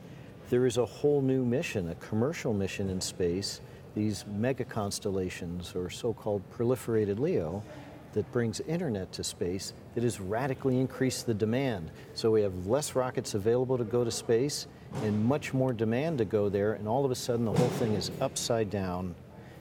There 0.49 0.67
is 0.67 0.79
a 0.79 0.85
whole 0.85 1.23
new 1.23 1.45
mission, 1.45 1.89
a 1.91 1.95
commercial 1.95 2.53
mission 2.53 2.91
in 2.91 3.01
space, 3.01 3.61
these 3.95 4.25
mega 4.27 4.65
constellations 4.65 5.77
or 5.77 5.91
so 5.91 6.13
called 6.13 6.43
proliferated 6.51 7.21
LEO 7.21 7.63
that 8.13 8.31
brings 8.33 8.59
internet 8.63 9.13
to 9.13 9.23
space 9.23 9.75
that 9.95 10.03
has 10.03 10.19
radically 10.19 10.81
increased 10.81 11.27
the 11.27 11.35
demand. 11.35 11.93
So 12.15 12.33
we 12.33 12.43
have 12.43 12.67
less 12.67 12.97
rockets 12.97 13.35
available 13.35 13.79
to 13.79 13.85
go 13.85 14.03
to 14.03 14.11
space 14.11 14.67
and 15.05 15.25
much 15.25 15.55
more 15.55 15.73
demand 15.73 16.19
to 16.19 16.25
go 16.25 16.49
there, 16.49 16.73
and 16.73 16.89
all 16.89 17.05
of 17.05 17.13
a 17.13 17.15
sudden 17.15 17.45
the 17.45 17.53
whole 17.53 17.69
thing 17.69 17.95
is 17.95 18.11
upside 18.21 18.71
down. 18.71 19.15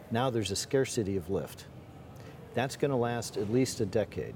Now 0.10 0.32
there's 0.32 0.50
a 0.50 0.56
scarcity 0.56 1.18
of 1.18 1.30
lift. 1.30 1.66
That's 2.60 2.76
going 2.76 2.92
to 2.92 2.98
last 2.98 3.38
at 3.38 3.50
least 3.54 3.80
a 3.80 3.86
decade. 3.86 4.36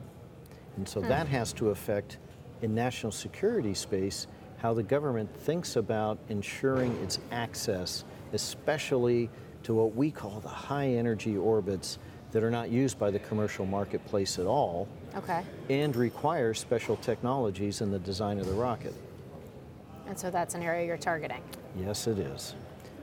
And 0.77 0.87
so 0.87 1.01
hmm. 1.01 1.09
that 1.09 1.27
has 1.27 1.51
to 1.53 1.71
affect 1.71 2.19
in 2.61 2.73
national 2.73 3.11
security 3.11 3.73
space 3.73 4.27
how 4.59 4.73
the 4.73 4.81
government 4.81 5.29
thinks 5.35 5.75
about 5.75 6.17
ensuring 6.29 6.93
its 7.03 7.19
access, 7.31 8.05
especially 8.31 9.29
to 9.63 9.73
what 9.73 9.93
we 9.93 10.09
call 10.09 10.39
the 10.39 10.47
high 10.47 10.87
energy 10.87 11.35
orbits 11.35 11.99
that 12.31 12.45
are 12.45 12.49
not 12.49 12.69
used 12.69 12.97
by 12.97 13.11
the 13.11 13.19
commercial 13.19 13.65
marketplace 13.65 14.39
at 14.39 14.45
all. 14.45 14.87
Okay. 15.17 15.43
And 15.69 15.93
require 15.93 16.53
special 16.53 16.95
technologies 16.95 17.81
in 17.81 17.91
the 17.91 17.99
design 17.99 18.39
of 18.39 18.45
the 18.45 18.53
rocket. 18.53 18.93
And 20.07 20.17
so 20.17 20.31
that's 20.31 20.55
an 20.55 20.63
area 20.63 20.87
you're 20.87 20.95
targeting? 20.95 21.41
Yes, 21.77 22.07
it 22.07 22.19
is. 22.19 22.55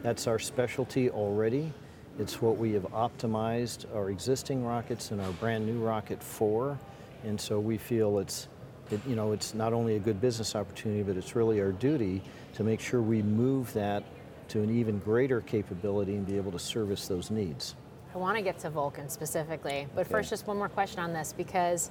That's 0.03 0.27
our 0.27 0.39
specialty 0.39 1.11
already. 1.11 1.75
It's 2.21 2.43
what 2.43 2.59
we 2.59 2.73
have 2.73 2.83
optimized 2.93 3.87
our 3.97 4.11
existing 4.11 4.63
rockets 4.63 5.11
and 5.11 5.23
our 5.23 5.33
brand 5.33 5.65
new 5.65 5.79
rocket 5.79 6.23
for. 6.23 6.79
And 7.25 7.41
so 7.41 7.59
we 7.59 7.79
feel 7.79 8.19
it's, 8.19 8.47
it, 8.91 9.01
you 9.07 9.17
know, 9.17 9.33
it's 9.33 9.55
not 9.55 9.73
only 9.73 9.97
a 9.97 9.99
good 9.99 10.21
business 10.21 10.55
opportunity, 10.55 11.03
but 11.03 11.17
it's 11.17 11.35
really 11.35 11.63
our 11.63 11.73
duty 11.73 12.21
to 12.53 12.63
make 12.63 12.79
sure 12.79 13.01
we 13.01 13.23
move 13.23 13.73
that 13.73 14.05
to 14.49 14.61
an 14.61 14.69
even 14.79 14.99
greater 14.99 15.41
capability 15.41 16.15
and 16.15 16.27
be 16.27 16.37
able 16.37 16.53
to 16.53 16.59
service 16.59 17.09
those 17.09 17.31
needs. 17.31 17.75
I 18.15 18.19
want 18.19 18.37
to 18.37 18.43
get 18.43 18.59
to 18.59 18.69
Vulcan 18.69 19.09
specifically, 19.09 19.87
but 19.95 20.03
okay. 20.03 20.11
first, 20.11 20.29
just 20.29 20.47
one 20.47 20.59
more 20.59 20.69
question 20.69 21.01
on 21.01 21.15
this 21.15 21.33
because 21.35 21.91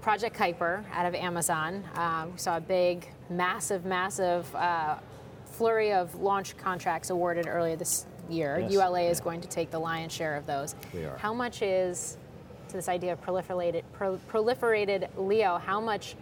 Project 0.00 0.36
Kuiper 0.36 0.82
out 0.92 1.06
of 1.06 1.14
Amazon, 1.14 1.84
uh, 1.94 2.26
we 2.32 2.38
saw 2.38 2.56
a 2.56 2.60
big, 2.60 3.06
massive, 3.30 3.84
massive 3.84 4.52
uh, 4.56 4.96
flurry 5.44 5.92
of 5.92 6.12
launch 6.16 6.56
contracts 6.56 7.10
awarded 7.10 7.46
earlier 7.46 7.76
this 7.76 8.06
year. 8.30 8.60
Yes. 8.60 8.72
ULA 8.72 9.02
is 9.02 9.20
going 9.20 9.40
to 9.40 9.48
take 9.48 9.70
the 9.70 9.78
lion's 9.78 10.12
share 10.12 10.36
of 10.36 10.46
those. 10.46 10.74
We 10.92 11.04
are. 11.04 11.16
How 11.18 11.34
much 11.34 11.62
is 11.62 12.16
to 12.68 12.76
this 12.76 12.88
idea 12.88 13.12
of 13.12 13.24
proliferated 13.24 13.82
pro, 13.92 14.18
proliferated 14.30 15.08
LEO? 15.16 15.58
How 15.58 15.80
much 15.80 16.16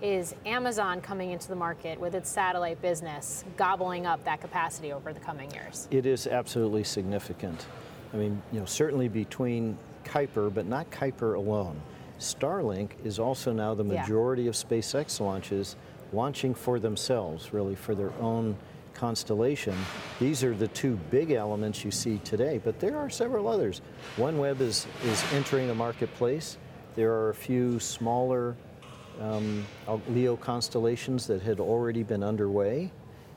is 0.00 0.34
Amazon 0.46 1.00
coming 1.00 1.32
into 1.32 1.48
the 1.48 1.56
market 1.56 1.98
with 1.98 2.14
its 2.14 2.30
satellite 2.30 2.80
business, 2.80 3.44
gobbling 3.56 4.06
up 4.06 4.22
that 4.24 4.40
capacity 4.40 4.92
over 4.92 5.12
the 5.12 5.20
coming 5.20 5.50
years? 5.52 5.88
It 5.90 6.06
is 6.06 6.26
absolutely 6.26 6.84
significant. 6.84 7.66
I 8.12 8.16
mean, 8.16 8.40
you 8.52 8.60
know, 8.60 8.66
certainly 8.66 9.08
between 9.08 9.76
Kuiper, 10.04 10.52
but 10.52 10.66
not 10.66 10.90
Kuiper 10.90 11.36
alone. 11.36 11.80
Starlink 12.18 12.90
is 13.04 13.18
also 13.18 13.52
now 13.52 13.74
the 13.74 13.84
majority 13.84 14.44
yeah. 14.44 14.48
of 14.48 14.54
SpaceX 14.54 15.20
launches 15.20 15.76
launching 16.12 16.54
for 16.54 16.78
themselves, 16.78 17.52
really 17.52 17.74
for 17.74 17.94
their 17.94 18.12
own 18.20 18.56
constellation. 18.98 19.76
These 20.18 20.42
are 20.42 20.54
the 20.54 20.68
two 20.68 20.98
big 21.10 21.30
elements 21.30 21.84
you 21.84 21.90
see 21.90 22.18
today, 22.24 22.60
but 22.62 22.80
there 22.80 22.98
are 22.98 23.08
several 23.08 23.46
others. 23.46 23.80
OneWeb 24.16 24.60
is, 24.60 24.86
is 25.04 25.24
entering 25.32 25.68
the 25.68 25.74
marketplace. 25.74 26.58
There 26.96 27.12
are 27.12 27.30
a 27.30 27.34
few 27.34 27.78
smaller 27.78 28.56
um, 29.20 29.64
LEO 30.08 30.36
constellations 30.36 31.26
that 31.28 31.42
had 31.42 31.60
already 31.60 32.02
been 32.02 32.24
underway. 32.24 32.90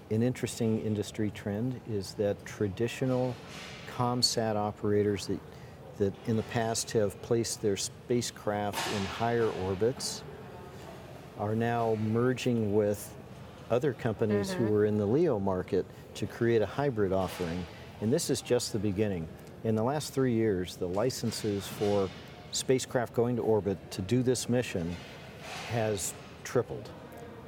An 0.09 0.23
interesting 0.23 0.81
industry 0.81 1.29
trend 1.31 1.79
is 1.89 2.13
that 2.15 2.43
traditional 2.43 3.35
ComSat 3.95 4.55
operators 4.55 5.27
that, 5.27 5.39
that 5.99 6.13
in 6.25 6.37
the 6.37 6.43
past 6.43 6.91
have 6.91 7.19
placed 7.21 7.61
their 7.61 7.77
spacecraft 7.77 8.79
in 8.95 9.05
higher 9.05 9.49
orbits 9.63 10.23
are 11.37 11.55
now 11.55 11.95
merging 12.01 12.73
with 12.75 13.15
other 13.71 13.93
companies 13.93 14.51
mm-hmm. 14.51 14.67
who 14.67 14.73
were 14.73 14.85
in 14.85 14.97
the 14.97 15.05
LEO 15.05 15.39
market 15.39 15.85
to 16.15 16.27
create 16.27 16.61
a 16.61 16.65
hybrid 16.65 17.13
offering. 17.13 17.65
And 18.01 18.11
this 18.11 18.29
is 18.29 18.41
just 18.41 18.73
the 18.73 18.79
beginning. 18.79 19.27
In 19.63 19.75
the 19.75 19.83
last 19.83 20.13
three 20.13 20.33
years, 20.33 20.75
the 20.75 20.87
licenses 20.87 21.67
for 21.67 22.09
spacecraft 22.51 23.13
going 23.13 23.35
to 23.37 23.41
orbit 23.41 23.77
to 23.91 24.01
do 24.01 24.21
this 24.21 24.49
mission 24.49 24.95
has 25.69 26.13
tripled. 26.43 26.89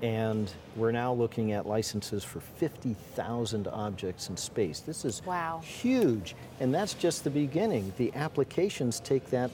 And 0.01 0.51
we're 0.75 0.91
now 0.91 1.13
looking 1.13 1.53
at 1.53 1.65
licenses 1.65 2.23
for 2.23 2.39
50,000 2.39 3.67
objects 3.67 4.29
in 4.29 4.37
space. 4.37 4.79
This 4.81 5.05
is 5.05 5.21
wow. 5.25 5.61
huge. 5.63 6.35
And 6.59 6.73
that's 6.73 6.93
just 6.93 7.23
the 7.23 7.29
beginning. 7.29 7.93
The 7.97 8.13
applications 8.13 8.99
take 8.99 9.29
that 9.29 9.49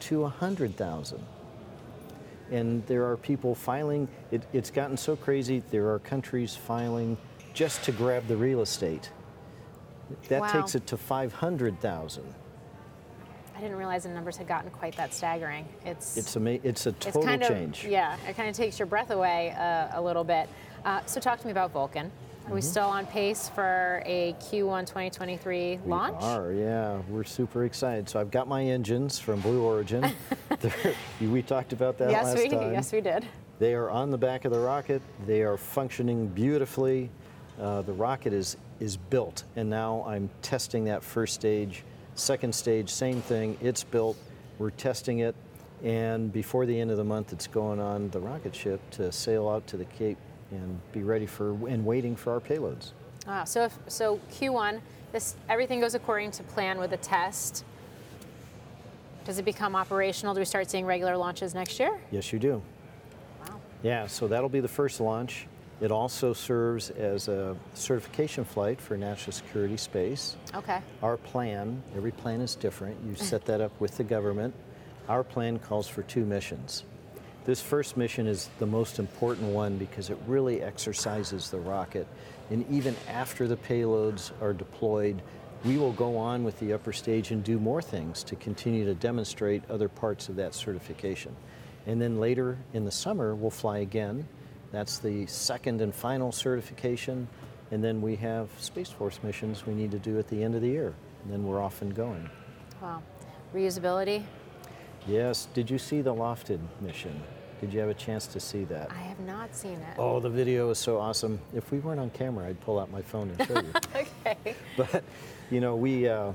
to 0.00 0.20
100,000 0.22 1.24
and 2.52 2.86
there 2.86 3.10
are 3.10 3.16
people 3.16 3.54
filing. 3.54 4.06
It, 4.30 4.42
it's 4.52 4.70
gotten 4.70 4.96
so 4.96 5.16
crazy. 5.16 5.62
There 5.70 5.90
are 5.92 5.98
countries 5.98 6.54
filing 6.54 7.16
just 7.54 7.82
to 7.84 7.92
grab 7.92 8.26
the 8.28 8.36
real 8.36 8.60
estate. 8.60 9.10
That 10.28 10.42
wow. 10.42 10.52
takes 10.52 10.74
it 10.74 10.86
to 10.88 10.96
500,000. 10.96 12.34
I 13.56 13.60
didn't 13.60 13.76
realize 13.76 14.02
the 14.02 14.10
numbers 14.10 14.36
had 14.36 14.46
gotten 14.46 14.70
quite 14.70 14.96
that 14.96 15.14
staggering. 15.14 15.66
It's 15.84 16.16
it's 16.16 16.36
a 16.36 16.66
it's 16.66 16.86
a 16.86 16.92
total 16.92 17.22
it's 17.22 17.28
kind 17.28 17.42
change. 17.42 17.84
Of, 17.84 17.90
yeah, 17.90 18.16
it 18.28 18.36
kind 18.36 18.48
of 18.48 18.56
takes 18.56 18.78
your 18.78 18.86
breath 18.86 19.10
away 19.10 19.54
uh, 19.56 19.98
a 19.98 20.02
little 20.02 20.24
bit. 20.24 20.48
Uh, 20.84 21.00
so 21.06 21.20
talk 21.20 21.38
to 21.38 21.46
me 21.46 21.52
about 21.52 21.70
Vulcan. 21.70 22.10
Are 22.42 22.46
mm-hmm. 22.46 22.54
we 22.56 22.60
still 22.60 22.88
on 22.88 23.06
pace 23.06 23.48
for 23.48 24.02
a 24.04 24.34
Q1 24.40 24.80
2023 24.80 25.78
launch? 25.86 26.20
We 26.20 26.26
are, 26.26 26.52
yeah. 26.52 27.00
We're 27.08 27.22
super 27.22 27.64
excited. 27.64 28.08
So 28.08 28.18
I've 28.18 28.32
got 28.32 28.48
my 28.48 28.64
engines 28.64 29.20
from 29.20 29.40
Blue 29.40 29.62
Origin. 29.62 30.10
we 31.20 31.42
talked 31.42 31.72
about 31.72 31.98
that 31.98 32.10
yes, 32.10 32.24
last 32.24 32.38
we, 32.38 32.48
time. 32.48 32.72
Yes, 32.72 32.92
we 32.92 33.00
did. 33.00 33.24
They 33.60 33.74
are 33.74 33.90
on 33.90 34.10
the 34.10 34.18
back 34.18 34.44
of 34.44 34.50
the 34.50 34.58
rocket. 34.58 35.02
They 35.24 35.42
are 35.42 35.56
functioning 35.56 36.26
beautifully. 36.26 37.10
Uh, 37.60 37.82
the 37.82 37.92
rocket 37.92 38.32
is 38.32 38.56
is 38.80 38.96
built, 38.96 39.44
and 39.54 39.70
now 39.70 40.04
I'm 40.04 40.28
testing 40.40 40.84
that 40.86 41.04
first 41.04 41.34
stage. 41.34 41.84
Second 42.16 42.52
stage, 42.52 42.90
same 42.90 43.20
thing. 43.20 43.56
It's 43.60 43.84
built. 43.84 44.16
We're 44.58 44.70
testing 44.70 45.20
it, 45.20 45.36
and 45.84 46.32
before 46.32 46.66
the 46.66 46.80
end 46.80 46.90
of 46.90 46.96
the 46.96 47.04
month, 47.04 47.32
it's 47.32 47.46
going 47.46 47.78
on 47.78 48.10
the 48.10 48.18
rocket 48.18 48.56
ship 48.56 48.80
to 48.92 49.12
sail 49.12 49.48
out 49.48 49.64
to 49.68 49.76
the 49.76 49.84
Cape 49.84 50.18
and 50.52 50.80
be 50.92 51.02
ready 51.02 51.26
for 51.26 51.50
and 51.68 51.84
waiting 51.84 52.14
for 52.14 52.32
our 52.32 52.40
payloads. 52.40 52.90
Ah, 53.26 53.44
so 53.44 53.64
if, 53.64 53.78
so 53.88 54.20
Q1, 54.32 54.80
this 55.12 55.36
everything 55.48 55.80
goes 55.80 55.94
according 55.94 56.30
to 56.32 56.42
plan 56.42 56.78
with 56.78 56.92
a 56.92 56.96
test. 56.96 57.64
Does 59.24 59.38
it 59.38 59.44
become 59.44 59.76
operational? 59.76 60.34
Do 60.34 60.40
we 60.40 60.44
start 60.44 60.68
seeing 60.68 60.84
regular 60.84 61.16
launches 61.16 61.54
next 61.54 61.78
year? 61.78 62.00
Yes, 62.10 62.32
you 62.32 62.38
do. 62.38 62.62
Wow. 63.46 63.60
Yeah, 63.82 64.06
so 64.06 64.26
that'll 64.26 64.48
be 64.48 64.60
the 64.60 64.68
first 64.68 65.00
launch. 65.00 65.46
It 65.80 65.90
also 65.90 66.32
serves 66.32 66.90
as 66.90 67.28
a 67.28 67.56
certification 67.74 68.44
flight 68.44 68.80
for 68.80 68.96
national 68.96 69.32
security 69.32 69.76
space. 69.76 70.36
Okay. 70.54 70.80
Our 71.02 71.16
plan, 71.16 71.82
every 71.96 72.12
plan 72.12 72.40
is 72.40 72.54
different. 72.54 72.96
You 73.06 73.14
set 73.16 73.44
that 73.46 73.60
up 73.60 73.72
with 73.80 73.96
the 73.96 74.04
government. 74.04 74.54
Our 75.08 75.24
plan 75.24 75.58
calls 75.58 75.88
for 75.88 76.02
two 76.02 76.24
missions. 76.24 76.84
This 77.44 77.60
first 77.60 77.96
mission 77.96 78.28
is 78.28 78.48
the 78.60 78.66
most 78.66 79.00
important 79.00 79.48
one 79.48 79.76
because 79.76 80.10
it 80.10 80.18
really 80.28 80.62
exercises 80.62 81.50
the 81.50 81.58
rocket. 81.58 82.06
And 82.50 82.64
even 82.70 82.94
after 83.08 83.48
the 83.48 83.56
payloads 83.56 84.30
are 84.40 84.52
deployed, 84.52 85.20
we 85.64 85.76
will 85.76 85.92
go 85.92 86.16
on 86.16 86.44
with 86.44 86.58
the 86.60 86.72
upper 86.72 86.92
stage 86.92 87.32
and 87.32 87.42
do 87.42 87.58
more 87.58 87.82
things 87.82 88.22
to 88.24 88.36
continue 88.36 88.84
to 88.84 88.94
demonstrate 88.94 89.68
other 89.68 89.88
parts 89.88 90.28
of 90.28 90.36
that 90.36 90.54
certification. 90.54 91.34
And 91.86 92.00
then 92.00 92.20
later 92.20 92.58
in 92.74 92.84
the 92.84 92.92
summer, 92.92 93.34
we'll 93.34 93.50
fly 93.50 93.78
again. 93.78 94.26
That's 94.70 94.98
the 94.98 95.26
second 95.26 95.80
and 95.80 95.92
final 95.92 96.30
certification. 96.30 97.26
And 97.72 97.82
then 97.82 98.00
we 98.00 98.16
have 98.16 98.50
Space 98.58 98.90
Force 98.90 99.18
missions 99.22 99.66
we 99.66 99.74
need 99.74 99.90
to 99.90 99.98
do 99.98 100.18
at 100.18 100.28
the 100.28 100.44
end 100.44 100.54
of 100.54 100.62
the 100.62 100.68
year. 100.68 100.94
And 101.24 101.32
then 101.32 101.44
we're 101.44 101.60
off 101.60 101.82
and 101.82 101.92
going. 101.92 102.30
Wow. 102.80 103.02
Reusability? 103.52 104.22
Yes. 105.06 105.48
Did 105.54 105.70
you 105.70 105.78
see 105.78 106.00
the 106.00 106.14
LOFTID 106.14 106.60
mission? 106.80 107.20
Did 107.60 107.72
you 107.72 107.80
have 107.80 107.88
a 107.88 107.94
chance 107.94 108.26
to 108.28 108.40
see 108.40 108.64
that? 108.64 108.90
I 108.90 109.02
have 109.02 109.20
not 109.20 109.54
seen 109.54 109.74
it. 109.74 109.96
Oh, 109.96 110.18
the 110.18 110.28
video 110.28 110.70
is 110.70 110.78
so 110.78 110.98
awesome. 110.98 111.40
If 111.54 111.70
we 111.70 111.78
weren't 111.78 112.00
on 112.00 112.10
camera, 112.10 112.48
I'd 112.48 112.60
pull 112.60 112.78
out 112.78 112.90
my 112.90 113.02
phone 113.02 113.30
and 113.30 113.48
show 113.48 113.60
you. 113.60 113.72
okay. 114.26 114.56
But, 114.76 115.04
you 115.50 115.60
know, 115.60 115.76
we, 115.76 116.08
uh, 116.08 116.32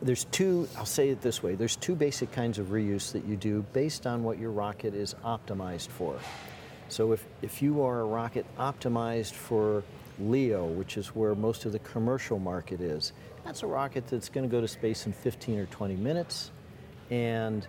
there's 0.00 0.24
two, 0.24 0.68
I'll 0.76 0.86
say 0.86 1.08
it 1.10 1.20
this 1.20 1.42
way 1.42 1.54
there's 1.54 1.76
two 1.76 1.94
basic 1.94 2.30
kinds 2.32 2.58
of 2.58 2.68
reuse 2.68 3.12
that 3.12 3.24
you 3.24 3.36
do 3.36 3.64
based 3.72 4.06
on 4.06 4.22
what 4.22 4.38
your 4.38 4.50
rocket 4.50 4.94
is 4.94 5.14
optimized 5.24 5.88
for. 5.88 6.18
So 6.88 7.12
if, 7.12 7.24
if 7.40 7.62
you 7.62 7.82
are 7.82 8.00
a 8.00 8.04
rocket 8.04 8.46
optimized 8.58 9.32
for 9.32 9.82
LEO, 10.20 10.66
which 10.66 10.96
is 10.96 11.08
where 11.08 11.34
most 11.34 11.64
of 11.64 11.72
the 11.72 11.78
commercial 11.80 12.38
market 12.38 12.80
is, 12.80 13.12
that's 13.44 13.62
a 13.62 13.66
rocket 13.66 14.06
that's 14.06 14.28
going 14.28 14.48
to 14.48 14.50
go 14.50 14.60
to 14.60 14.68
space 14.68 15.06
in 15.06 15.12
15 15.12 15.58
or 15.58 15.66
20 15.66 15.96
minutes. 15.96 16.50
And 17.10 17.66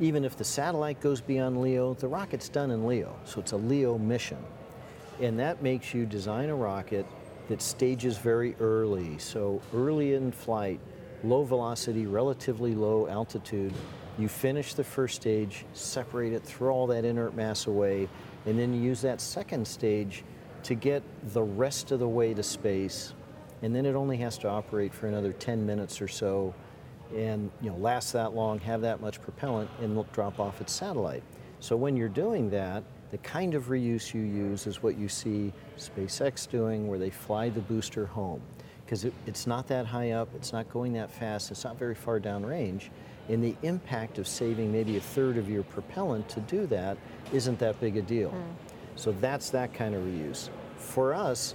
even 0.00 0.24
if 0.24 0.36
the 0.36 0.44
satellite 0.44 1.00
goes 1.00 1.20
beyond 1.20 1.60
LEO, 1.60 1.94
the 1.94 2.08
rocket's 2.08 2.48
done 2.48 2.70
in 2.70 2.86
LEO. 2.86 3.14
So 3.24 3.40
it's 3.40 3.52
a 3.52 3.56
LEO 3.56 3.98
mission. 3.98 4.38
And 5.20 5.38
that 5.38 5.62
makes 5.62 5.94
you 5.94 6.06
design 6.06 6.48
a 6.48 6.54
rocket 6.54 7.06
that 7.48 7.62
stages 7.62 8.18
very 8.18 8.56
early. 8.60 9.18
So 9.18 9.60
early 9.72 10.14
in 10.14 10.32
flight, 10.32 10.80
low 11.22 11.44
velocity, 11.44 12.06
relatively 12.06 12.74
low 12.74 13.06
altitude. 13.06 13.72
You 14.18 14.28
finish 14.28 14.74
the 14.74 14.84
first 14.84 15.16
stage, 15.16 15.64
separate 15.72 16.32
it, 16.32 16.42
throw 16.42 16.74
all 16.74 16.86
that 16.88 17.04
inert 17.04 17.34
mass 17.34 17.66
away, 17.66 18.08
and 18.46 18.58
then 18.58 18.74
you 18.74 18.80
use 18.80 19.00
that 19.02 19.20
second 19.20 19.66
stage 19.66 20.24
to 20.64 20.74
get 20.74 21.02
the 21.32 21.42
rest 21.42 21.92
of 21.92 21.98
the 21.98 22.08
way 22.08 22.34
to 22.34 22.42
space. 22.42 23.12
And 23.62 23.74
then 23.74 23.86
it 23.86 23.94
only 23.94 24.16
has 24.18 24.38
to 24.38 24.48
operate 24.48 24.92
for 24.92 25.06
another 25.06 25.32
10 25.32 25.64
minutes 25.64 26.00
or 26.00 26.08
so 26.08 26.54
and 27.14 27.50
you 27.60 27.70
know 27.70 27.76
last 27.76 28.12
that 28.12 28.34
long, 28.34 28.58
have 28.60 28.80
that 28.82 29.00
much 29.00 29.20
propellant, 29.20 29.70
and 29.80 30.04
drop 30.12 30.40
off 30.40 30.60
its 30.60 30.72
satellite. 30.72 31.22
So 31.60 31.76
when 31.76 31.96
you're 31.96 32.08
doing 32.08 32.50
that, 32.50 32.82
the 33.10 33.18
kind 33.18 33.54
of 33.54 33.68
reuse 33.68 34.12
you 34.12 34.20
use 34.20 34.66
is 34.66 34.82
what 34.82 34.98
you 34.98 35.08
see 35.08 35.52
SpaceX 35.78 36.50
doing, 36.50 36.88
where 36.88 36.98
they 36.98 37.10
fly 37.10 37.48
the 37.48 37.60
booster 37.60 38.06
home, 38.06 38.42
because 38.84 39.04
it, 39.04 39.14
it's 39.26 39.46
not 39.46 39.68
that 39.68 39.86
high 39.86 40.10
up, 40.10 40.28
it's 40.34 40.52
not 40.52 40.68
going 40.70 40.92
that 40.94 41.10
fast, 41.10 41.50
it's 41.50 41.64
not 41.64 41.78
very 41.78 41.94
far 41.94 42.18
downrange, 42.18 42.88
and 43.28 43.42
the 43.42 43.56
impact 43.62 44.18
of 44.18 44.28
saving 44.28 44.72
maybe 44.72 44.96
a 44.96 45.00
third 45.00 45.38
of 45.38 45.48
your 45.48 45.62
propellant 45.62 46.28
to 46.28 46.40
do 46.40 46.66
that 46.66 46.98
isn't 47.32 47.58
that 47.58 47.80
big 47.80 47.96
a 47.96 48.02
deal. 48.02 48.30
Mm. 48.30 48.42
So 48.96 49.12
that's 49.20 49.50
that 49.50 49.72
kind 49.72 49.94
of 49.94 50.02
reuse. 50.02 50.50
For 50.76 51.14
us, 51.14 51.54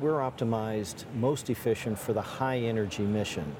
we're 0.00 0.18
optimized 0.18 1.04
most 1.14 1.48
efficient 1.50 1.98
for 1.98 2.12
the 2.12 2.20
high 2.20 2.58
energy 2.58 3.04
mission 3.04 3.56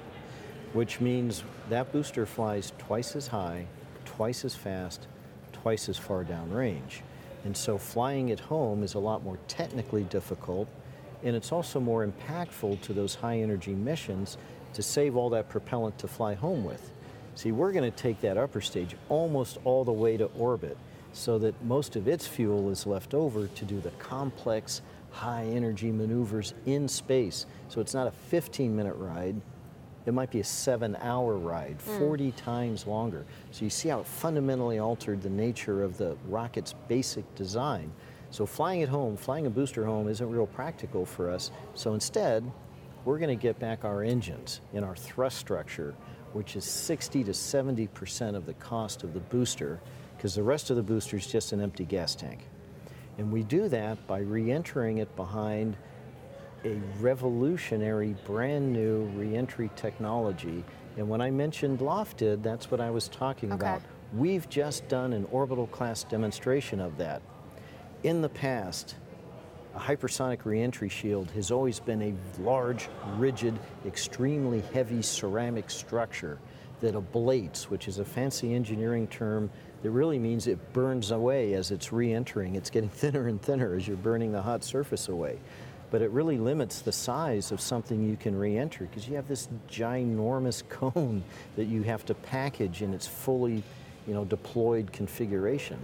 which 0.73 1.01
means 1.01 1.43
that 1.69 1.93
booster 1.93 2.27
flies 2.27 2.73
twice 2.79 3.15
as 3.15 3.27
high, 3.27 3.67
twice 4.05 4.45
as 4.45 4.55
fast, 4.55 5.07
twice 5.53 5.89
as 5.89 5.99
far 5.99 6.25
downrange. 6.25 7.03
And 7.45 7.57
so 7.57 7.77
flying 7.77 8.31
it 8.31 8.41
home 8.41 8.83
is 8.83 8.95
a 8.95 8.99
lot 8.99 9.23
more 9.25 9.39
technically 9.49 10.05
difficult, 10.05 10.69
and 11.25 11.37
it's 11.37 11.53
also 11.53 11.81
more 11.81 12.07
impactful 12.07 12.81
to 12.83 12.93
those 12.93 13.15
high 13.15 13.39
energy 13.39 13.75
missions 13.75 14.39
to 14.75 14.83
save 14.83 15.17
all 15.17 15.31
that 15.31 15.49
propellant 15.49 15.99
to 15.99 16.09
fly 16.09 16.35
home 16.35 16.65
with. 16.65 16.91
See, 17.35 17.53
we're 17.53 17.73
going 17.73 17.91
to 17.91 17.97
take 17.97 18.21
that 18.21 18.37
upper 18.37 18.61
stage 18.61 18.97
almost 19.09 19.59
all 19.65 19.85
the 19.85 19.93
way 19.93 20.17
to 20.17 20.27
orbit 20.39 20.77
so 21.13 21.39
that 21.39 21.63
most 21.65 21.97
of 21.97 22.09
its 22.09 22.27
fuel 22.27 22.71
is 22.71 22.87
left 22.87 23.15
over 23.15 23.47
to 23.47 23.65
do 23.65 23.81
the 23.81 23.91
complex 23.93 24.83
high 25.11 25.45
energy 25.45 25.93
maneuvers 25.93 26.55
in 26.65 26.89
space. 26.89 27.47
So 27.69 27.81
it's 27.81 27.95
not 27.95 28.07
a 28.07 28.11
15 28.11 28.75
minute 28.75 28.95
ride, 28.97 29.41
it 30.07 30.15
might 30.15 30.31
be 30.31 30.41
a 30.41 30.45
seven 30.45 30.97
hour 31.01 31.37
ride, 31.37 31.79
mm. 31.79 31.99
40 31.99 32.33
times 32.33 32.87
longer. 32.87 33.25
So 33.51 33.65
you 33.65 33.71
see 33.71 33.89
how 33.89 34.01
it 34.01 34.07
fundamentally 34.07 34.79
altered 34.79 35.23
the 35.23 35.31
nature 35.31 35.83
of 35.83 35.97
the 35.99 36.17
rocket's 36.29 36.75
basic 36.89 37.35
design. 37.35 37.93
So 38.31 38.47
flying 38.47 38.81
it 38.81 38.89
home, 38.89 39.17
flying 39.17 39.47
a 39.47 39.51
booster 39.51 39.85
home 39.85 40.09
isn't 40.09 40.29
real 40.29 40.47
practical 40.47 41.05
for 41.05 41.31
us. 41.31 41.51
So 41.75 41.95
instead, 41.95 42.51
we're 43.05 43.19
going 43.19 43.37
to 43.37 43.41
get 43.41 43.59
back 43.59 43.85
our 43.85 44.03
engines 44.03 44.61
in 44.73 44.85
our 44.85 44.97
thrust 44.97 45.39
structure, 45.39 45.95
which 46.33 46.57
is 46.57 46.65
60 46.65 47.25
to 47.25 47.33
70% 47.33 48.35
of 48.35 48.47
the 48.47 48.55
cost 48.55 49.03
of 49.03 49.13
the 49.13 49.21
booster, 49.21 49.81
because 50.17 50.35
the 50.35 50.43
rest 50.43 50.71
of 50.71 50.77
the 50.77 50.83
booster 50.83 51.17
is 51.17 51.27
just 51.27 51.53
an 51.53 51.61
empty 51.61 51.85
gas 51.85 52.15
tank. 52.15 52.47
And 53.19 53.31
we 53.31 53.43
do 53.43 53.69
that 53.69 54.07
by 54.07 54.21
re 54.21 54.51
entering 54.51 54.99
it 54.99 55.15
behind 55.15 55.77
a 56.65 56.81
revolutionary, 57.01 58.15
brand 58.25 58.73
new 58.73 59.03
reentry 59.17 59.71
technology. 59.77 60.65
And 60.97 61.09
when 61.09 61.21
I 61.21 61.31
mentioned 61.31 61.81
LOFTID, 61.81 62.43
that's 62.43 62.71
what 62.71 62.81
I 62.81 62.91
was 62.91 63.09
talking 63.09 63.53
okay. 63.53 63.61
about. 63.61 63.83
We've 64.15 64.49
just 64.49 64.87
done 64.89 65.13
an 65.13 65.27
orbital 65.31 65.67
class 65.69 66.05
demonstration 66.05 66.81
of 66.81 66.99
that. 66.99 67.23
In 68.03 68.21
the 68.21 68.29
past, 68.29 68.97
a 69.75 69.79
hypersonic 69.79 70.45
reentry 70.45 70.89
shield 70.89 71.31
has 71.31 71.51
always 71.51 71.81
been 71.81 72.03
a 72.03 72.43
large, 72.43 72.89
rigid, 73.17 73.59
extremely 73.87 74.63
heavy 74.73 75.03
ceramic 75.03 75.71
structure 75.71 76.39
that 76.81 76.95
ablates, 76.95 77.65
which 77.65 77.89
is 77.89 77.99
a 77.99 78.05
fancy 78.05 78.55
engineering 78.55 79.07
term 79.07 79.51
that 79.83 79.91
really 79.91 80.19
means 80.19 80.47
it 80.47 80.73
burns 80.73 81.11
away 81.11 81.55
as 81.55 81.71
it's 81.71 81.93
re 81.93 82.13
entering. 82.13 82.55
It's 82.55 82.71
getting 82.71 82.89
thinner 82.91 83.29
and 83.29 83.41
thinner 83.41 83.75
as 83.75 83.89
you're 83.89 83.97
burning 83.97 84.33
the 84.33 84.43
hot 84.43 84.63
surface 84.63 85.09
away 85.09 85.39
but 85.93 86.01
it 86.01 86.11
really 86.11 86.39
limits 86.39 86.81
the 86.81 86.91
size 86.91 87.53
of 87.53 87.61
something 87.61 88.03
you 88.03 88.17
can 88.17 88.35
re-enter 88.37 88.87
because 88.87 89.07
you 89.07 89.15
have 89.15 89.29
this 89.29 89.47
ginormous 89.71 90.67
cone 90.71 91.23
that 91.55 91.67
you 91.67 91.83
have 91.83 92.05
to 92.07 92.15
package 92.15 92.81
in 92.81 92.95
its 92.95 93.07
fully 93.07 93.63
you 94.07 94.15
know, 94.15 94.25
deployed 94.25 94.91
configuration. 94.91 95.79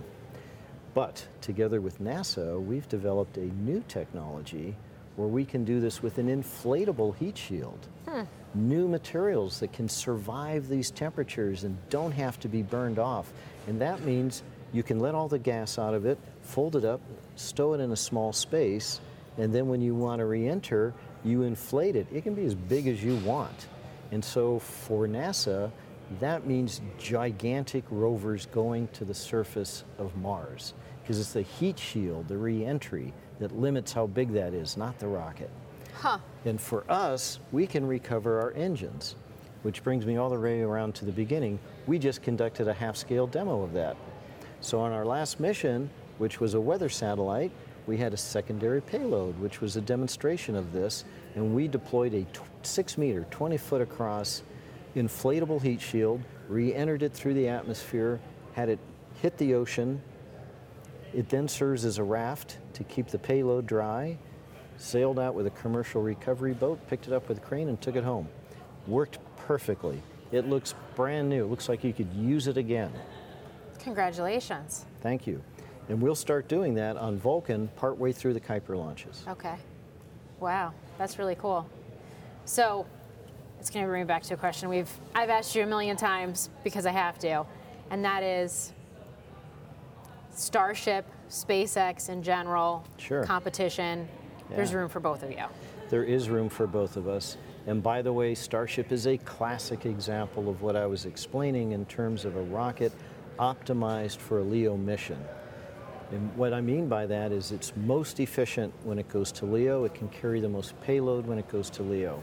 But 0.94 1.24
together 1.42 1.82
with 1.82 2.00
NASA, 2.00 2.60
we've 2.60 2.88
developed 2.88 3.36
a 3.36 3.44
new 3.62 3.84
technology 3.86 4.74
where 5.16 5.28
we 5.28 5.44
can 5.44 5.64
do 5.64 5.78
this 5.78 6.02
with 6.02 6.16
an 6.16 6.28
inflatable 6.28 7.14
heat 7.16 7.36
shield. 7.36 7.86
Hmm. 8.08 8.22
New 8.54 8.88
materials 8.88 9.60
that 9.60 9.74
can 9.74 9.90
survive 9.90 10.68
these 10.68 10.90
temperatures 10.90 11.64
and 11.64 11.76
don't 11.90 12.12
have 12.12 12.40
to 12.40 12.48
be 12.48 12.62
burned 12.62 12.98
off. 12.98 13.30
And 13.66 13.78
that 13.82 14.00
means 14.04 14.42
you 14.72 14.82
can 14.82 15.00
let 15.00 15.14
all 15.14 15.28
the 15.28 15.38
gas 15.38 15.78
out 15.78 15.92
of 15.92 16.06
it, 16.06 16.18
fold 16.40 16.76
it 16.76 16.84
up, 16.86 17.02
stow 17.36 17.74
it 17.74 17.80
in 17.80 17.92
a 17.92 17.96
small 17.96 18.32
space, 18.32 19.00
and 19.38 19.54
then 19.54 19.68
when 19.68 19.80
you 19.80 19.94
want 19.94 20.18
to 20.18 20.26
re-enter, 20.26 20.92
you 21.24 21.42
inflate 21.42 21.96
it. 21.96 22.06
It 22.12 22.22
can 22.22 22.34
be 22.34 22.44
as 22.44 22.54
big 22.54 22.86
as 22.88 23.02
you 23.02 23.16
want. 23.18 23.68
And 24.10 24.24
so 24.24 24.58
for 24.58 25.06
NASA, 25.06 25.70
that 26.20 26.46
means 26.46 26.80
gigantic 26.98 27.84
rovers 27.90 28.46
going 28.46 28.88
to 28.88 29.04
the 29.04 29.14
surface 29.14 29.84
of 29.98 30.16
Mars 30.16 30.74
because 31.02 31.20
it's 31.20 31.32
the 31.32 31.42
heat 31.42 31.78
shield, 31.78 32.28
the 32.28 32.36
re-entry, 32.36 33.12
that 33.38 33.56
limits 33.58 33.92
how 33.92 34.06
big 34.06 34.32
that 34.32 34.52
is, 34.52 34.76
not 34.76 34.98
the 34.98 35.06
rocket. 35.06 35.50
Huh. 35.94 36.18
And 36.44 36.60
for 36.60 36.84
us, 36.90 37.40
we 37.52 37.66
can 37.66 37.86
recover 37.86 38.40
our 38.40 38.52
engines, 38.52 39.14
which 39.62 39.82
brings 39.82 40.04
me 40.04 40.16
all 40.16 40.28
the 40.28 40.38
way 40.38 40.62
around 40.62 40.94
to 40.96 41.04
the 41.04 41.12
beginning. 41.12 41.58
We 41.86 41.98
just 41.98 42.22
conducted 42.22 42.68
a 42.68 42.74
half-scale 42.74 43.28
demo 43.28 43.62
of 43.62 43.72
that. 43.74 43.96
So 44.60 44.80
on 44.80 44.92
our 44.92 45.04
last 45.04 45.40
mission, 45.40 45.88
which 46.18 46.40
was 46.40 46.54
a 46.54 46.60
weather 46.60 46.88
satellite, 46.88 47.52
we 47.88 47.96
had 47.96 48.12
a 48.12 48.18
secondary 48.18 48.82
payload, 48.82 49.36
which 49.40 49.62
was 49.62 49.76
a 49.76 49.80
demonstration 49.80 50.54
of 50.54 50.72
this, 50.72 51.06
and 51.34 51.54
we 51.54 51.66
deployed 51.66 52.12
a 52.12 52.26
six 52.62 52.98
meter, 52.98 53.26
20 53.30 53.56
foot 53.56 53.80
across 53.80 54.42
inflatable 54.94 55.60
heat 55.60 55.80
shield, 55.80 56.20
re 56.48 56.74
entered 56.74 57.02
it 57.02 57.14
through 57.14 57.32
the 57.32 57.48
atmosphere, 57.48 58.20
had 58.52 58.68
it 58.68 58.78
hit 59.22 59.38
the 59.38 59.54
ocean. 59.54 60.02
It 61.14 61.30
then 61.30 61.48
serves 61.48 61.86
as 61.86 61.96
a 61.96 62.04
raft 62.04 62.58
to 62.74 62.84
keep 62.84 63.08
the 63.08 63.18
payload 63.18 63.66
dry, 63.66 64.18
sailed 64.76 65.18
out 65.18 65.34
with 65.34 65.46
a 65.46 65.50
commercial 65.50 66.02
recovery 66.02 66.52
boat, 66.52 66.86
picked 66.88 67.06
it 67.06 67.14
up 67.14 67.26
with 67.26 67.38
a 67.38 67.40
crane, 67.40 67.70
and 67.70 67.80
took 67.80 67.96
it 67.96 68.04
home. 68.04 68.28
Worked 68.86 69.18
perfectly. 69.38 70.02
It 70.30 70.46
looks 70.46 70.74
brand 70.94 71.30
new. 71.30 71.44
It 71.44 71.48
looks 71.48 71.70
like 71.70 71.82
you 71.84 71.94
could 71.94 72.12
use 72.12 72.48
it 72.48 72.58
again. 72.58 72.92
Congratulations. 73.78 74.84
Thank 75.00 75.26
you. 75.26 75.42
And 75.88 76.00
we'll 76.02 76.14
start 76.14 76.48
doing 76.48 76.74
that 76.74 76.96
on 76.96 77.16
Vulcan 77.18 77.68
partway 77.76 78.12
through 78.12 78.34
the 78.34 78.40
Kuiper 78.40 78.76
launches. 78.76 79.24
Okay. 79.28 79.54
Wow, 80.40 80.72
that's 80.98 81.18
really 81.18 81.34
cool. 81.34 81.68
So, 82.44 82.86
it's 83.58 83.70
going 83.70 83.84
to 83.84 83.88
bring 83.88 84.02
me 84.02 84.06
back 84.06 84.22
to 84.22 84.34
a 84.34 84.36
question 84.36 84.68
we've 84.68 84.90
I've 85.14 85.30
asked 85.30 85.56
you 85.56 85.64
a 85.64 85.66
million 85.66 85.96
times 85.96 86.48
because 86.62 86.86
I 86.86 86.92
have 86.92 87.18
to, 87.20 87.44
and 87.90 88.04
that 88.04 88.22
is 88.22 88.72
Starship, 90.30 91.04
SpaceX 91.28 92.08
in 92.08 92.22
general, 92.22 92.84
Sure. 92.96 93.24
competition. 93.24 94.08
There's 94.48 94.72
room 94.72 94.88
for 94.88 95.00
both 95.00 95.22
of 95.22 95.30
you. 95.32 95.44
There 95.90 96.04
is 96.04 96.30
room 96.30 96.48
for 96.48 96.66
both 96.66 96.96
of 96.96 97.08
us. 97.08 97.36
And 97.66 97.82
by 97.82 98.00
the 98.00 98.12
way, 98.12 98.34
Starship 98.34 98.92
is 98.92 99.06
a 99.06 99.18
classic 99.18 99.84
example 99.84 100.48
of 100.48 100.62
what 100.62 100.76
I 100.76 100.86
was 100.86 101.04
explaining 101.04 101.72
in 101.72 101.84
terms 101.86 102.24
of 102.24 102.36
a 102.36 102.42
rocket 102.42 102.92
optimized 103.38 104.18
for 104.18 104.38
a 104.38 104.42
LEO 104.42 104.76
mission. 104.76 105.18
And 106.10 106.34
what 106.36 106.54
I 106.54 106.60
mean 106.60 106.88
by 106.88 107.06
that 107.06 107.32
is 107.32 107.52
it's 107.52 107.72
most 107.76 108.18
efficient 108.18 108.72
when 108.84 108.98
it 108.98 109.08
goes 109.08 109.30
to 109.32 109.46
LEO. 109.46 109.84
It 109.84 109.94
can 109.94 110.08
carry 110.08 110.40
the 110.40 110.48
most 110.48 110.78
payload 110.80 111.26
when 111.26 111.38
it 111.38 111.48
goes 111.48 111.68
to 111.70 111.82
LEO. 111.82 112.22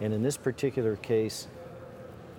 And 0.00 0.12
in 0.12 0.22
this 0.22 0.36
particular 0.36 0.96
case, 0.96 1.46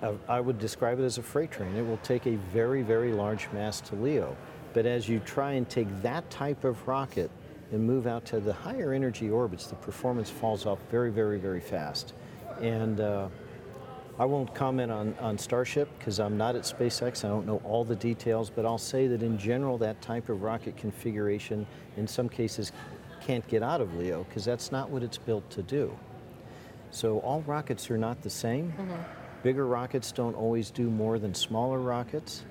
uh, 0.01 0.13
I 0.27 0.39
would 0.41 0.60
describe 0.60 0.99
it 0.99 1.04
as 1.04 1.17
a 1.17 1.23
freight 1.23 1.51
train. 1.51 1.75
It 1.75 1.86
will 1.86 1.97
take 1.97 2.25
a 2.25 2.36
very, 2.51 2.82
very 2.82 3.13
large 3.13 3.47
mass 3.54 3.80
to 3.82 3.95
LEO. 3.95 4.36
But 4.73 4.86
as 4.86 5.08
you 5.08 5.19
try 5.19 5.54
and 5.54 5.69
take 5.69 5.88
that 6.01 6.30
type 6.30 6.63
of 6.63 6.88
rocket 6.88 7.30
and 7.71 7.86
move 7.86 8.08
out 8.08 8.25
to 8.25 8.39
the 8.39 8.54
higher 8.54 8.93
energy 8.93 9.30
orbits, 9.30 9.67
the 9.67 9.75
performance 9.75 10.30
falls 10.30 10.65
off 10.65 10.80
very, 10.89 11.12
very, 11.12 11.39
very 11.39 11.62
fast. 11.62 12.13
And 12.60 12.99
uh, 12.99 13.30
I 14.21 14.25
won't 14.25 14.53
comment 14.53 14.91
on, 14.91 15.15
on 15.19 15.36
Starship 15.36 15.89
because 15.97 16.19
I'm 16.19 16.38
not 16.38 16.55
at 16.55 16.62
SpaceX. 16.62 17.25
I 17.25 17.29
don't 17.29 17.47
know 17.47 17.60
all 17.65 17.84
the 17.84 17.95
details, 17.95 18.51
but 18.51 18.67
I'll 18.67 18.77
say 18.77 19.07
that 19.07 19.23
in 19.23 19.36
general, 19.36 19.79
that 19.79 19.99
type 19.99 20.29
of 20.29 20.43
rocket 20.43 20.77
configuration 20.77 21.65
in 21.97 22.05
some 22.05 22.29
cases 22.29 22.71
can't 23.19 23.47
get 23.47 23.63
out 23.63 23.81
of 23.81 23.95
LEO 23.95 24.23
because 24.25 24.45
that's 24.45 24.71
not 24.71 24.91
what 24.91 25.01
it's 25.01 25.17
built 25.17 25.49
to 25.49 25.63
do. 25.63 25.97
So 26.91 27.17
all 27.21 27.41
rockets 27.47 27.89
are 27.89 27.97
not 27.97 28.21
the 28.21 28.29
same. 28.29 28.71
Bigger 29.41 29.65
rockets 29.65 30.12
don't 30.12 30.36
always 30.36 30.69
do 30.69 30.91
more 30.91 31.17
than 31.17 31.34
smaller 31.34 31.79
rockets. 31.79 32.43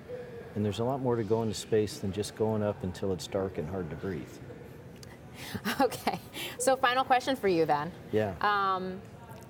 And 0.57 0.65
there's 0.65 0.81
a 0.81 0.85
lot 0.85 1.01
more 1.01 1.15
to 1.15 1.23
go 1.23 1.43
into 1.43 1.55
space 1.55 2.01
than 2.01 2.11
just 2.11 2.35
going 2.35 2.65
up 2.65 2.83
until 2.83 3.13
it's 3.13 3.29
dark 3.29 3.59
and 3.59 3.71
hard 3.71 3.89
to 3.91 3.97
breathe. 3.97 4.27
Okay. 5.81 6.19
So, 6.59 6.77
final 6.77 7.03
question 7.03 7.35
for 7.35 7.49
you 7.49 7.65
then. 7.65 7.91
Yeah. 8.13 8.35
Um, 8.43 9.01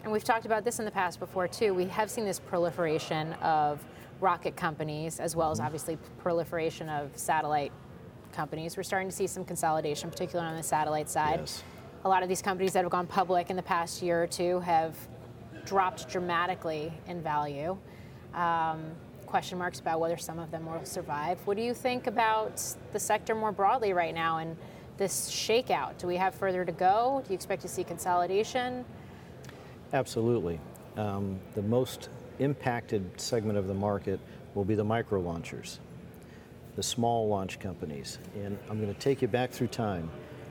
and 0.02 0.12
we've 0.12 0.24
talked 0.24 0.46
about 0.46 0.64
this 0.64 0.78
in 0.78 0.84
the 0.84 0.90
past 0.90 1.18
before 1.18 1.46
too. 1.46 1.74
We 1.74 1.86
have 1.86 2.10
seen 2.10 2.24
this 2.24 2.40
proliferation 2.40 3.34
of 3.34 3.84
rocket 4.20 4.56
companies, 4.56 5.20
as 5.20 5.36
well 5.36 5.50
as 5.50 5.60
obviously 5.60 5.98
proliferation 6.18 6.88
of 6.88 7.10
satellite 7.16 7.72
companies. 8.32 8.76
We're 8.76 8.82
starting 8.82 9.08
to 9.08 9.14
see 9.14 9.26
some 9.26 9.44
consolidation, 9.44 10.10
particularly 10.10 10.50
on 10.50 10.56
the 10.56 10.62
satellite 10.62 11.08
side. 11.08 11.40
Yes. 11.40 11.62
A 12.04 12.08
lot 12.08 12.22
of 12.22 12.28
these 12.28 12.42
companies 12.42 12.72
that 12.72 12.82
have 12.84 12.90
gone 12.90 13.06
public 13.06 13.50
in 13.50 13.56
the 13.56 13.62
past 13.62 14.02
year 14.02 14.22
or 14.22 14.26
two 14.26 14.60
have 14.60 14.96
dropped 15.66 16.08
dramatically 16.08 16.92
in 17.06 17.22
value. 17.22 17.76
Um, 18.34 18.92
question 19.26 19.58
marks 19.58 19.80
about 19.80 20.00
whether 20.00 20.16
some 20.16 20.38
of 20.38 20.50
them 20.50 20.66
will 20.66 20.84
survive. 20.84 21.38
What 21.46 21.56
do 21.56 21.62
you 21.62 21.74
think 21.74 22.06
about 22.06 22.62
the 22.92 22.98
sector 22.98 23.34
more 23.34 23.52
broadly 23.52 23.92
right 23.92 24.14
now 24.14 24.38
and 24.38 24.56
this 24.96 25.30
shakeout? 25.30 25.98
Do 25.98 26.06
we 26.06 26.16
have 26.16 26.34
further 26.34 26.64
to 26.64 26.72
go? 26.72 27.22
Do 27.24 27.30
you 27.30 27.34
expect 27.34 27.62
to 27.62 27.68
see 27.68 27.84
consolidation? 27.84 28.84
Absolutely. 29.92 30.60
Um, 30.96 31.40
the 31.54 31.62
most 31.62 32.10
impacted 32.38 33.20
segment 33.20 33.58
of 33.58 33.66
the 33.66 33.74
market 33.74 34.20
will 34.54 34.64
be 34.64 34.74
the 34.76 34.84
micro 34.84 35.20
launchers, 35.20 35.80
the 36.76 36.82
small 36.82 37.28
launch 37.28 37.58
companies. 37.58 38.18
And 38.36 38.56
I'm 38.68 38.80
going 38.80 38.92
to 38.92 39.00
take 39.00 39.20
you 39.20 39.28
back 39.28 39.50
through 39.50 39.68
time 39.68 40.08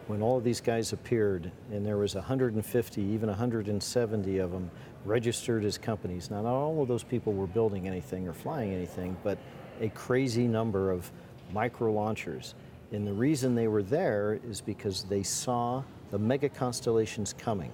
when 0.08 0.22
all 0.22 0.38
of 0.38 0.44
these 0.44 0.60
guys 0.60 0.92
appeared, 0.92 1.52
and 1.72 1.86
there 1.86 1.98
was 1.98 2.16
150, 2.16 3.02
even 3.02 3.30
170 3.30 4.38
of 4.40 4.52
them 4.52 4.70
registered 5.06 5.64
as 5.64 5.78
companies. 5.78 6.30
Now, 6.30 6.42
not 6.42 6.54
all 6.54 6.82
of 6.82 6.88
those 6.88 7.04
people 7.04 7.34
were 7.34 7.48
building 7.48 7.88
anything 7.88 8.28
or 8.28 8.34
flying 8.34 8.74
anything, 8.74 9.16
but 9.24 9.38
a 9.80 9.90
crazy 9.90 10.48
number 10.48 10.92
of 10.92 11.10
micro 11.54 11.94
launchers. 11.94 12.56
And 12.92 13.08
the 13.08 13.14
reason 13.14 13.56
they 13.56 13.68
were 13.68 13.84
there 13.84 14.40
is 14.50 14.60
because 14.60 15.04
they 15.04 15.24
saw 15.24 15.84
the 16.12 16.20
mega 16.20 16.50
constellations 16.50 17.34
coming 17.34 17.72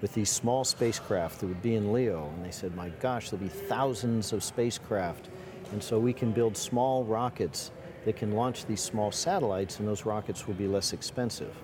with 0.00 0.14
these 0.14 0.30
small 0.30 0.64
spacecraft 0.64 1.40
that 1.40 1.46
would 1.46 1.62
be 1.62 1.74
in 1.74 1.92
LEO. 1.92 2.30
And 2.34 2.44
they 2.44 2.50
said, 2.50 2.74
my 2.76 2.88
gosh, 3.00 3.30
there'll 3.30 3.44
be 3.44 3.50
thousands 3.50 4.32
of 4.32 4.44
spacecraft. 4.44 5.28
And 5.72 5.82
so 5.82 5.98
we 5.98 6.12
can 6.12 6.32
build 6.32 6.56
small 6.56 7.04
rockets 7.04 7.70
that 8.04 8.16
can 8.16 8.32
launch 8.32 8.64
these 8.66 8.80
small 8.80 9.12
satellites, 9.12 9.80
and 9.80 9.88
those 9.88 10.06
rockets 10.06 10.46
will 10.46 10.54
be 10.54 10.68
less 10.68 10.92
expensive. 10.92 11.54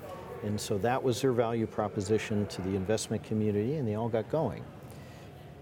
And 0.42 0.60
so 0.60 0.76
that 0.78 1.02
was 1.02 1.22
their 1.22 1.32
value 1.32 1.66
proposition 1.66 2.46
to 2.48 2.62
the 2.62 2.76
investment 2.76 3.22
community, 3.22 3.76
and 3.76 3.88
they 3.88 3.94
all 3.94 4.08
got 4.08 4.30
going. 4.30 4.62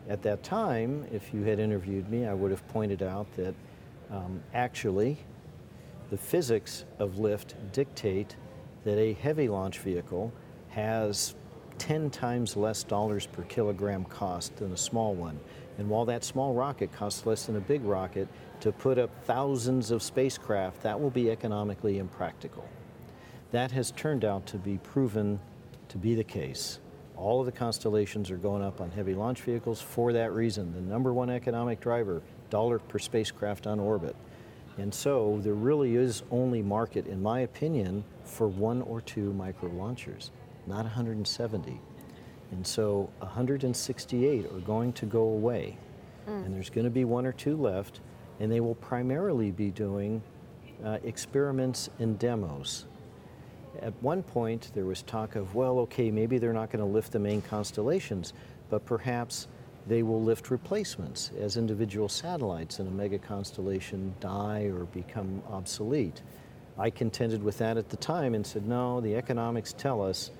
At 0.08 0.22
that 0.22 0.42
time, 0.42 1.06
if 1.12 1.32
you 1.32 1.44
had 1.44 1.60
interviewed 1.60 2.10
me, 2.10 2.26
I 2.26 2.34
would 2.34 2.50
have 2.50 2.66
pointed 2.68 3.02
out 3.02 3.32
that 3.36 3.54
um, 4.10 4.42
actually 4.52 5.18
the 6.10 6.16
physics 6.16 6.84
of 6.98 7.18
lift 7.18 7.54
dictate 7.72 8.36
that 8.84 8.98
a 8.98 9.12
heavy 9.14 9.48
launch 9.48 9.78
vehicle 9.78 10.32
has 10.70 11.34
10 11.82 12.10
times 12.10 12.56
less 12.56 12.84
dollars 12.84 13.26
per 13.26 13.42
kilogram 13.42 14.04
cost 14.04 14.54
than 14.54 14.70
a 14.70 14.76
small 14.76 15.16
one. 15.16 15.36
And 15.78 15.90
while 15.90 16.04
that 16.04 16.22
small 16.22 16.54
rocket 16.54 16.92
costs 16.92 17.26
less 17.26 17.46
than 17.46 17.56
a 17.56 17.60
big 17.60 17.82
rocket, 17.82 18.28
to 18.60 18.70
put 18.70 19.00
up 19.00 19.10
thousands 19.24 19.90
of 19.90 20.00
spacecraft, 20.00 20.80
that 20.82 21.00
will 21.00 21.10
be 21.10 21.28
economically 21.28 21.98
impractical. 21.98 22.64
That 23.50 23.72
has 23.72 23.90
turned 23.90 24.24
out 24.24 24.46
to 24.46 24.58
be 24.58 24.78
proven 24.78 25.40
to 25.88 25.98
be 25.98 26.14
the 26.14 26.22
case. 26.22 26.78
All 27.16 27.40
of 27.40 27.46
the 27.46 27.52
constellations 27.52 28.30
are 28.30 28.36
going 28.36 28.62
up 28.62 28.80
on 28.80 28.92
heavy 28.92 29.14
launch 29.14 29.40
vehicles 29.40 29.82
for 29.82 30.12
that 30.12 30.32
reason. 30.32 30.72
The 30.72 30.80
number 30.80 31.12
one 31.12 31.30
economic 31.30 31.80
driver, 31.80 32.22
dollar 32.48 32.78
per 32.78 33.00
spacecraft 33.00 33.66
on 33.66 33.80
orbit. 33.80 34.14
And 34.78 34.94
so 34.94 35.40
there 35.42 35.54
really 35.54 35.96
is 35.96 36.22
only 36.30 36.62
market, 36.62 37.08
in 37.08 37.20
my 37.20 37.40
opinion, 37.40 38.04
for 38.22 38.46
one 38.46 38.82
or 38.82 39.00
two 39.00 39.32
micro 39.32 39.68
launchers, 39.70 40.30
not 40.66 40.84
170. 40.84 41.80
And 42.52 42.66
so 42.66 43.10
168 43.18 44.46
are 44.46 44.48
going 44.60 44.92
to 44.94 45.06
go 45.06 45.22
away. 45.22 45.76
And 46.44 46.54
there's 46.54 46.70
going 46.70 46.84
to 46.84 46.90
be 46.90 47.04
one 47.04 47.26
or 47.26 47.32
two 47.32 47.56
left, 47.56 48.00
and 48.38 48.50
they 48.50 48.60
will 48.60 48.76
primarily 48.76 49.50
be 49.50 49.70
doing 49.70 50.22
uh, 50.84 50.98
experiments 51.02 51.90
and 51.98 52.18
demos. 52.18 52.84
At 53.80 53.94
one 54.02 54.22
point, 54.22 54.70
there 54.74 54.84
was 54.84 55.02
talk 55.02 55.34
of, 55.34 55.54
well, 55.54 55.78
okay, 55.80 56.10
maybe 56.10 56.38
they're 56.38 56.52
not 56.52 56.70
going 56.70 56.84
to 56.84 56.90
lift 56.90 57.12
the 57.12 57.18
main 57.18 57.40
constellations, 57.42 58.34
but 58.68 58.84
perhaps 58.84 59.48
they 59.86 60.02
will 60.02 60.22
lift 60.22 60.50
replacements 60.50 61.30
as 61.40 61.56
individual 61.56 62.08
satellites 62.08 62.78
in 62.78 62.86
a 62.86 62.90
mega 62.90 63.18
constellation 63.18 64.14
die 64.20 64.64
or 64.64 64.84
become 64.86 65.42
obsolete. 65.50 66.22
I 66.78 66.90
contended 66.90 67.42
with 67.42 67.58
that 67.58 67.76
at 67.76 67.88
the 67.88 67.96
time 67.96 68.34
and 68.34 68.46
said, 68.46 68.66
no, 68.66 69.00
the 69.00 69.16
economics 69.16 69.72
tell 69.72 70.02
us 70.02 70.30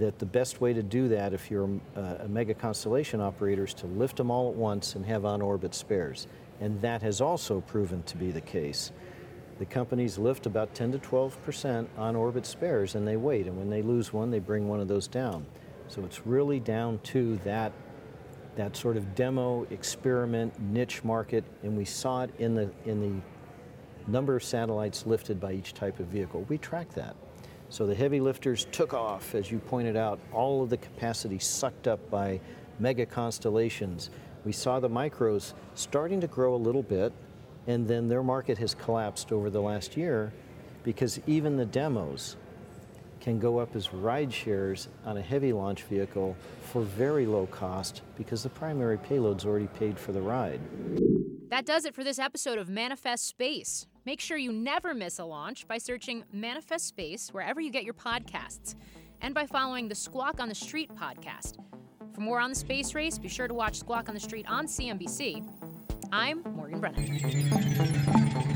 that 0.00 0.18
the 0.18 0.26
best 0.26 0.60
way 0.60 0.72
to 0.72 0.82
do 0.82 1.08
that 1.08 1.32
if 1.32 1.50
you're 1.50 1.68
a, 1.94 2.00
a 2.24 2.28
mega 2.28 2.54
constellation 2.54 3.20
operator 3.20 3.64
is 3.64 3.74
to 3.74 3.86
lift 3.86 4.16
them 4.16 4.30
all 4.30 4.50
at 4.50 4.54
once 4.54 4.94
and 4.94 5.04
have 5.06 5.24
on 5.24 5.40
orbit 5.40 5.74
spares. 5.74 6.26
And 6.60 6.80
that 6.82 7.02
has 7.02 7.20
also 7.20 7.60
proven 7.60 8.02
to 8.04 8.16
be 8.16 8.30
the 8.30 8.40
case. 8.40 8.92
The 9.58 9.66
companies 9.66 10.18
lift 10.18 10.46
about 10.46 10.74
10 10.74 10.92
to 10.92 10.98
12 10.98 11.42
percent 11.44 11.88
on 11.96 12.14
orbit 12.14 12.46
spares 12.46 12.94
and 12.94 13.06
they 13.06 13.16
wait. 13.16 13.46
And 13.46 13.56
when 13.56 13.70
they 13.70 13.82
lose 13.82 14.12
one, 14.12 14.30
they 14.30 14.38
bring 14.38 14.68
one 14.68 14.80
of 14.80 14.88
those 14.88 15.08
down. 15.08 15.46
So 15.88 16.04
it's 16.04 16.26
really 16.26 16.60
down 16.60 16.98
to 17.04 17.36
that, 17.44 17.72
that 18.56 18.76
sort 18.76 18.96
of 18.96 19.14
demo 19.14 19.66
experiment 19.70 20.58
niche 20.60 21.04
market. 21.04 21.44
And 21.62 21.76
we 21.76 21.84
saw 21.84 22.22
it 22.24 22.30
in 22.38 22.54
the, 22.54 22.70
in 22.84 23.00
the 23.00 24.10
number 24.10 24.36
of 24.36 24.44
satellites 24.44 25.06
lifted 25.06 25.40
by 25.40 25.52
each 25.52 25.74
type 25.74 26.00
of 26.00 26.06
vehicle. 26.06 26.44
We 26.48 26.58
track 26.58 26.90
that. 26.94 27.16
So 27.68 27.86
the 27.86 27.94
heavy 27.94 28.20
lifters 28.20 28.66
took 28.70 28.94
off, 28.94 29.34
as 29.34 29.50
you 29.50 29.58
pointed 29.58 29.96
out, 29.96 30.20
all 30.32 30.62
of 30.62 30.70
the 30.70 30.76
capacity 30.76 31.38
sucked 31.38 31.88
up 31.88 32.10
by 32.10 32.40
mega 32.78 33.06
constellations. 33.06 34.10
We 34.44 34.52
saw 34.52 34.78
the 34.78 34.88
micros 34.88 35.54
starting 35.74 36.20
to 36.20 36.26
grow 36.26 36.54
a 36.54 36.56
little 36.56 36.82
bit, 36.82 37.12
and 37.66 37.88
then 37.88 38.08
their 38.08 38.22
market 38.22 38.58
has 38.58 38.74
collapsed 38.74 39.32
over 39.32 39.50
the 39.50 39.60
last 39.60 39.96
year 39.96 40.32
because 40.84 41.18
even 41.26 41.56
the 41.56 41.66
demos 41.66 42.36
can 43.18 43.40
go 43.40 43.58
up 43.58 43.74
as 43.74 43.92
ride 43.92 44.32
shares 44.32 44.86
on 45.04 45.16
a 45.16 45.22
heavy 45.22 45.52
launch 45.52 45.82
vehicle 45.82 46.36
for 46.62 46.82
very 46.82 47.26
low 47.26 47.46
cost 47.46 48.02
because 48.16 48.44
the 48.44 48.48
primary 48.48 48.98
payload's 48.98 49.44
already 49.44 49.66
paid 49.66 49.98
for 49.98 50.12
the 50.12 50.20
ride. 50.20 50.60
That 51.50 51.66
does 51.66 51.84
it 51.84 51.94
for 51.94 52.04
this 52.04 52.20
episode 52.20 52.58
of 52.58 52.68
Manifest 52.68 53.26
Space. 53.26 53.88
Make 54.06 54.20
sure 54.20 54.36
you 54.36 54.52
never 54.52 54.94
miss 54.94 55.18
a 55.18 55.24
launch 55.24 55.66
by 55.66 55.78
searching 55.78 56.22
Manifest 56.32 56.86
Space 56.86 57.30
wherever 57.30 57.60
you 57.60 57.72
get 57.72 57.82
your 57.82 57.92
podcasts 57.92 58.76
and 59.20 59.34
by 59.34 59.46
following 59.46 59.88
the 59.88 59.96
Squawk 59.96 60.38
on 60.38 60.48
the 60.48 60.54
Street 60.54 60.88
podcast. 60.94 61.56
For 62.14 62.20
more 62.20 62.38
on 62.38 62.50
the 62.50 62.56
space 62.56 62.94
race, 62.94 63.18
be 63.18 63.26
sure 63.26 63.48
to 63.48 63.54
watch 63.54 63.80
Squawk 63.80 64.08
on 64.08 64.14
the 64.14 64.20
Street 64.20 64.46
on 64.48 64.68
CNBC. 64.68 65.44
I'm 66.12 66.40
Morgan 66.54 66.78
Brennan. 66.80 68.55